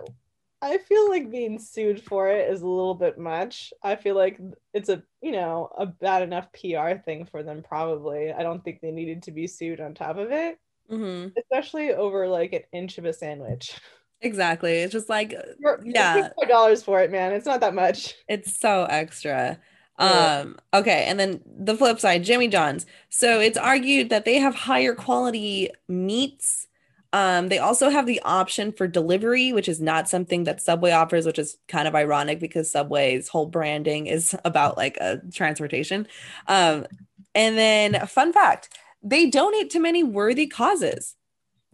[0.61, 3.72] I feel like being sued for it is a little bit much.
[3.82, 4.38] I feel like
[4.72, 8.32] it's a, you know, a bad enough PR thing for them, probably.
[8.32, 10.59] I don't think they needed to be sued on top of it,
[10.90, 11.30] mm-hmm.
[11.36, 13.76] especially over like an inch of a sandwich.
[14.20, 14.74] Exactly.
[14.74, 16.28] It's just like, You're, yeah.
[16.40, 17.32] $4 for it, man.
[17.32, 18.14] It's not that much.
[18.28, 19.59] It's so extra.
[20.03, 22.86] Um, okay, and then the flip side, Jimmy John's.
[23.09, 26.66] So it's argued that they have higher quality meats
[27.12, 31.26] um, they also have the option for delivery, which is not something that Subway offers,
[31.26, 36.07] which is kind of ironic because Subway's whole branding is about like a transportation.
[36.48, 36.86] Um,
[37.34, 38.68] and then, fun fact
[39.05, 41.16] they donate to many worthy causes.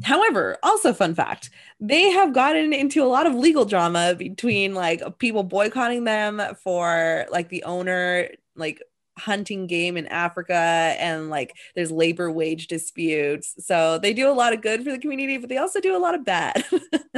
[0.05, 5.19] However, also fun fact, they have gotten into a lot of legal drama between like
[5.19, 8.81] people boycotting them for like the owner like
[9.19, 13.55] hunting game in Africa and like there's labor wage disputes.
[13.59, 15.99] So they do a lot of good for the community, but they also do a
[15.99, 16.65] lot of bad.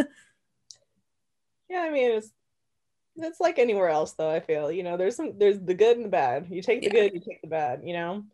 [1.69, 2.33] yeah, I mean it's
[3.17, 4.73] it's like anywhere else though, I feel.
[4.73, 6.47] You know, there's some there's the good and the bad.
[6.51, 6.93] You take the yeah.
[6.93, 8.25] good, you take the bad, you know?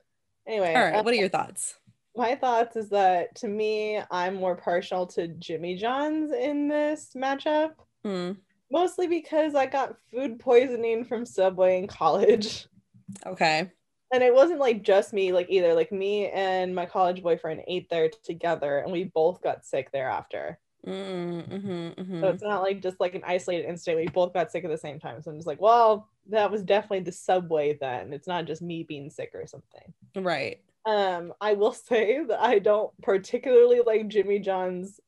[0.46, 0.74] Anyway.
[0.74, 1.74] All right, what are uh, your thoughts?
[2.16, 7.72] My thoughts is that to me, I'm more partial to Jimmy John's in this matchup.
[8.04, 8.32] Hmm.
[8.70, 12.66] Mostly because I got food poisoning from Subway in college.
[13.24, 13.70] Okay.
[14.12, 15.74] And it wasn't like just me, like either.
[15.74, 20.58] Like me and my college boyfriend ate there together, and we both got sick thereafter.
[20.86, 22.20] Mm, mm-hmm, mm-hmm.
[22.20, 24.04] So it's not like just like an isolated incident.
[24.04, 25.20] We both got sick at the same time.
[25.22, 28.12] So I'm just like, well, that was definitely the subway then.
[28.12, 29.92] It's not just me being sick or something.
[30.16, 30.60] Right.
[30.86, 35.00] Um, I will say that I don't particularly like Jimmy John's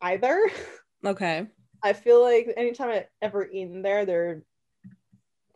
[0.00, 0.50] either.
[1.02, 1.46] Okay.
[1.82, 4.42] I feel like anytime I've ever eaten there, they're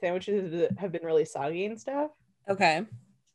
[0.00, 2.10] sandwiches have been really soggy and stuff.
[2.48, 2.86] Okay.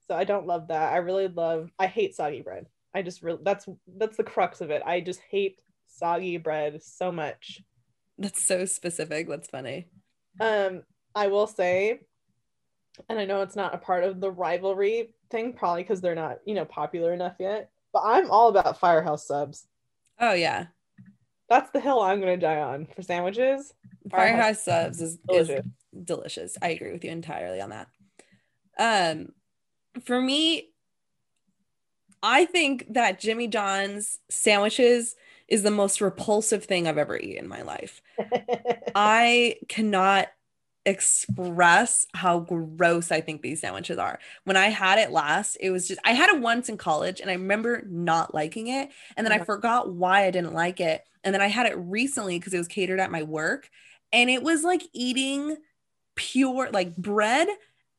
[0.07, 0.91] So I don't love that.
[0.91, 2.65] I really love I hate soggy bread.
[2.95, 4.81] I just really that's that's the crux of it.
[4.85, 7.61] I just hate soggy bread so much.
[8.17, 9.29] That's so specific.
[9.29, 9.87] That's funny.
[10.39, 10.81] Um
[11.13, 11.99] I will say
[13.07, 16.39] and I know it's not a part of the rivalry thing probably cuz they're not,
[16.45, 19.67] you know, popular enough yet, but I'm all about firehouse subs.
[20.19, 20.67] Oh yeah.
[21.49, 23.73] That's the hill I'm going to die on for sandwiches.
[24.09, 25.51] Firehouse, firehouse subs is, is
[26.03, 26.57] delicious.
[26.61, 27.87] I agree with you entirely on that.
[28.77, 29.29] Um,
[30.05, 30.69] for me,
[32.21, 35.15] I think that Jimmy John's sandwiches
[35.47, 38.01] is the most repulsive thing I've ever eaten in my life.
[38.95, 40.27] I cannot
[40.85, 44.19] express how gross I think these sandwiches are.
[44.45, 47.29] When I had it last, it was just I had it once in college and
[47.29, 49.45] I remember not liking it and then I uh-huh.
[49.45, 51.03] forgot why I didn't like it.
[51.23, 53.69] And then I had it recently because it was catered at my work
[54.11, 55.57] and it was like eating
[56.15, 57.47] pure like bread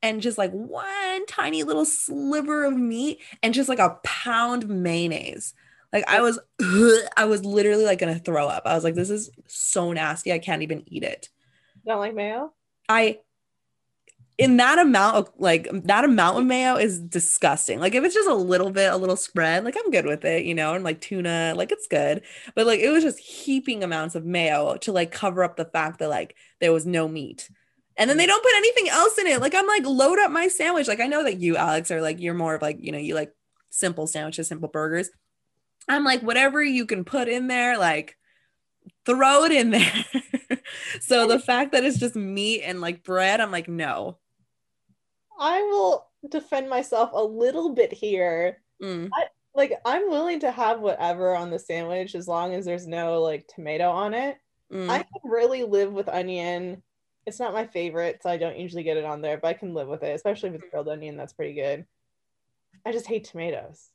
[0.02, 5.54] and just like one tiny little sliver of meat and just like a pound mayonnaise.
[5.92, 6.38] Like I was
[7.16, 8.62] I was literally like gonna throw up.
[8.64, 10.32] I was like, this is so nasty.
[10.32, 11.28] I can't even eat it.
[11.86, 12.52] Don't like mayo?
[12.90, 13.20] I
[14.36, 17.78] in that amount of like that amount of mayo is disgusting.
[17.78, 20.44] Like if it's just a little bit, a little spread, like I'm good with it,
[20.44, 22.22] you know, and like tuna, like it's good.
[22.54, 26.00] But like it was just heaping amounts of mayo to like cover up the fact
[26.00, 27.50] that like there was no meat.
[27.96, 29.42] And then they don't put anything else in it.
[29.42, 30.88] Like I'm like load up my sandwich.
[30.88, 33.14] Like I know that you Alex are like you're more of like, you know, you
[33.14, 33.32] like
[33.68, 35.10] simple sandwiches, simple burgers.
[35.86, 38.16] I'm like whatever you can put in there like
[39.04, 40.04] throw it in there.
[41.00, 44.18] so the fact that it's just meat and like bread, I'm like no.
[45.38, 48.58] I will defend myself a little bit here.
[48.82, 49.08] Mm.
[49.12, 49.24] I,
[49.54, 53.48] like I'm willing to have whatever on the sandwich as long as there's no like
[53.48, 54.36] tomato on it.
[54.72, 54.88] Mm.
[54.88, 56.82] I can really live with onion.
[57.26, 59.74] It's not my favorite, so I don't usually get it on there, but I can
[59.74, 61.16] live with it, especially if it's grilled onion.
[61.16, 61.84] That's pretty good.
[62.86, 63.90] I just hate tomatoes.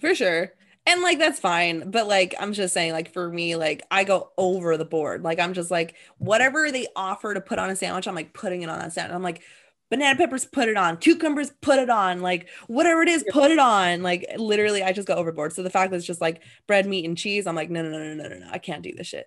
[0.00, 0.52] For sure.
[0.88, 4.30] And like that's fine, but like I'm just saying like for me like I go
[4.38, 5.22] over the board.
[5.22, 8.62] Like I'm just like whatever they offer to put on a sandwich, I'm like putting
[8.62, 9.14] it on that sandwich.
[9.14, 9.42] I'm like
[9.90, 13.58] banana peppers put it on, cucumbers put it on, like whatever it is put it
[13.58, 14.02] on.
[14.02, 15.52] Like literally I just go overboard.
[15.52, 17.90] So the fact that it's just like bread, meat and cheese, I'm like no no
[17.90, 18.48] no no no no no.
[18.50, 19.26] I can't do this shit.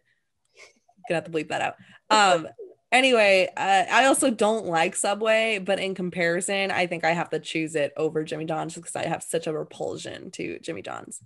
[1.08, 1.76] Gonna have to bleep that out.
[2.10, 2.48] Um
[2.92, 7.40] anyway, uh, I also don't like Subway, but in comparison, I think I have to
[7.40, 11.22] choose it over Jimmy John's because I have such a repulsion to Jimmy John's.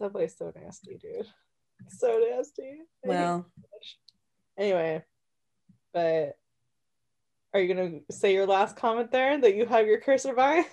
[0.00, 1.26] Subway's so nasty, dude.
[1.88, 2.78] So nasty.
[3.04, 3.46] I Well,
[4.56, 5.04] Anyway,
[5.92, 6.38] but
[7.52, 10.64] are you gonna say your last comment there that you have your cursor by?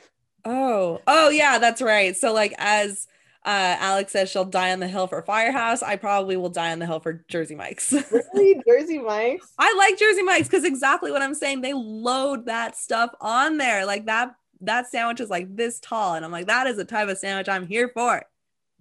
[0.45, 2.15] oh, oh yeah, that's right.
[2.15, 3.05] So like as
[3.45, 5.83] uh, Alex says, she'll die on the hill for Firehouse.
[5.83, 7.93] I probably will die on the hill for Jersey Mike's.
[8.11, 9.51] Really, Jersey Mike's?
[9.57, 11.61] I like Jersey Mike's because exactly what I'm saying.
[11.61, 13.85] They load that stuff on there.
[13.85, 17.09] Like that that sandwich is like this tall, and I'm like, that is the type
[17.09, 18.23] of sandwich I'm here for.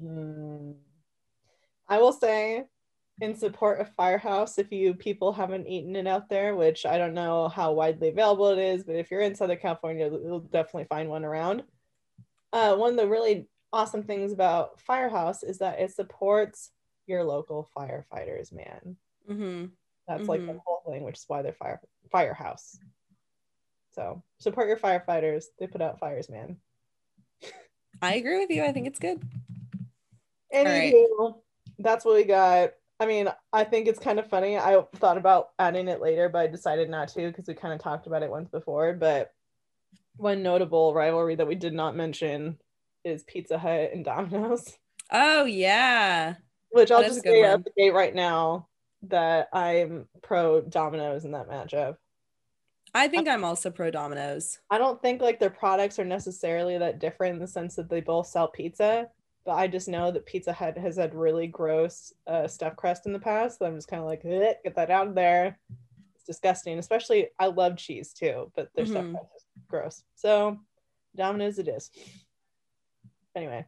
[0.00, 0.72] Hmm.
[1.88, 2.64] I will say,
[3.20, 7.14] in support of Firehouse, if you people haven't eaten it out there, which I don't
[7.14, 11.08] know how widely available it is, but if you're in Southern California, you'll definitely find
[11.08, 11.62] one around.
[12.52, 16.70] Uh, one of the really awesome things about Firehouse is that it supports
[17.06, 18.96] your local firefighters, man.
[19.30, 19.66] Mm-hmm.
[20.08, 20.60] That's like the Mhm.
[20.64, 21.80] whole thing, which is why they're fire
[22.10, 22.78] firehouse.
[23.92, 25.46] So support your firefighters.
[25.58, 26.60] They put out fires, man.
[28.02, 28.62] I agree with you.
[28.62, 29.22] I think it's good.
[30.64, 30.94] Right.
[31.78, 32.70] That's what we got.
[32.98, 34.56] I mean, I think it's kind of funny.
[34.56, 37.80] I thought about adding it later, but I decided not to because we kind of
[37.80, 38.94] talked about it once before.
[38.94, 39.32] But
[40.16, 42.58] one notable rivalry that we did not mention
[43.04, 44.78] is Pizza Hut and Domino's,
[45.12, 46.36] Oh yeah.
[46.70, 48.68] which I'll That just say at the gate right now
[49.02, 51.96] that I'm pro Domino's in that matchup.
[52.94, 54.58] I think I'm also pro Domino's.
[54.70, 58.00] I don't think like their products are necessarily that different in the sense that they
[58.00, 59.10] both sell pizza,
[59.46, 63.12] but I just know that Pizza Hut has had really gross uh, stuffed crust in
[63.12, 63.58] the past.
[63.60, 65.58] So I'm just kind of like, "Eh, get that out of there.
[66.16, 66.78] It's disgusting.
[66.78, 69.12] Especially, I love cheese too, but their stuffed Mhm.
[69.12, 70.04] crust is gross.
[70.16, 70.58] So,
[71.14, 71.90] Domino's it is.
[73.34, 73.64] Anyway,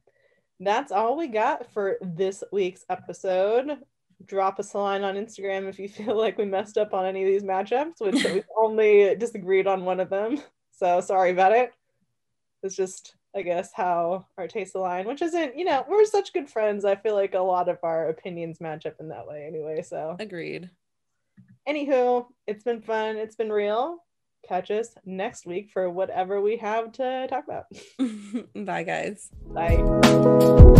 [0.61, 3.79] that's all we got for this week's episode.
[4.27, 7.23] Drop us a line on Instagram if you feel like we messed up on any
[7.23, 10.41] of these matchups, which we only disagreed on one of them.
[10.73, 11.73] So sorry about it.
[12.65, 16.49] It's just, I guess, how our tastes align, which isn't, you know, we're such good
[16.49, 16.85] friends.
[16.85, 19.83] I feel like a lot of our opinions match up in that way anyway.
[19.83, 20.71] So, Agreed.
[21.69, 23.17] anywho, it's been fun.
[23.17, 23.99] It's been real.
[24.49, 27.67] Catch us next week for whatever we have to talk about.
[28.65, 29.31] Bye guys.
[29.53, 30.75] Bye.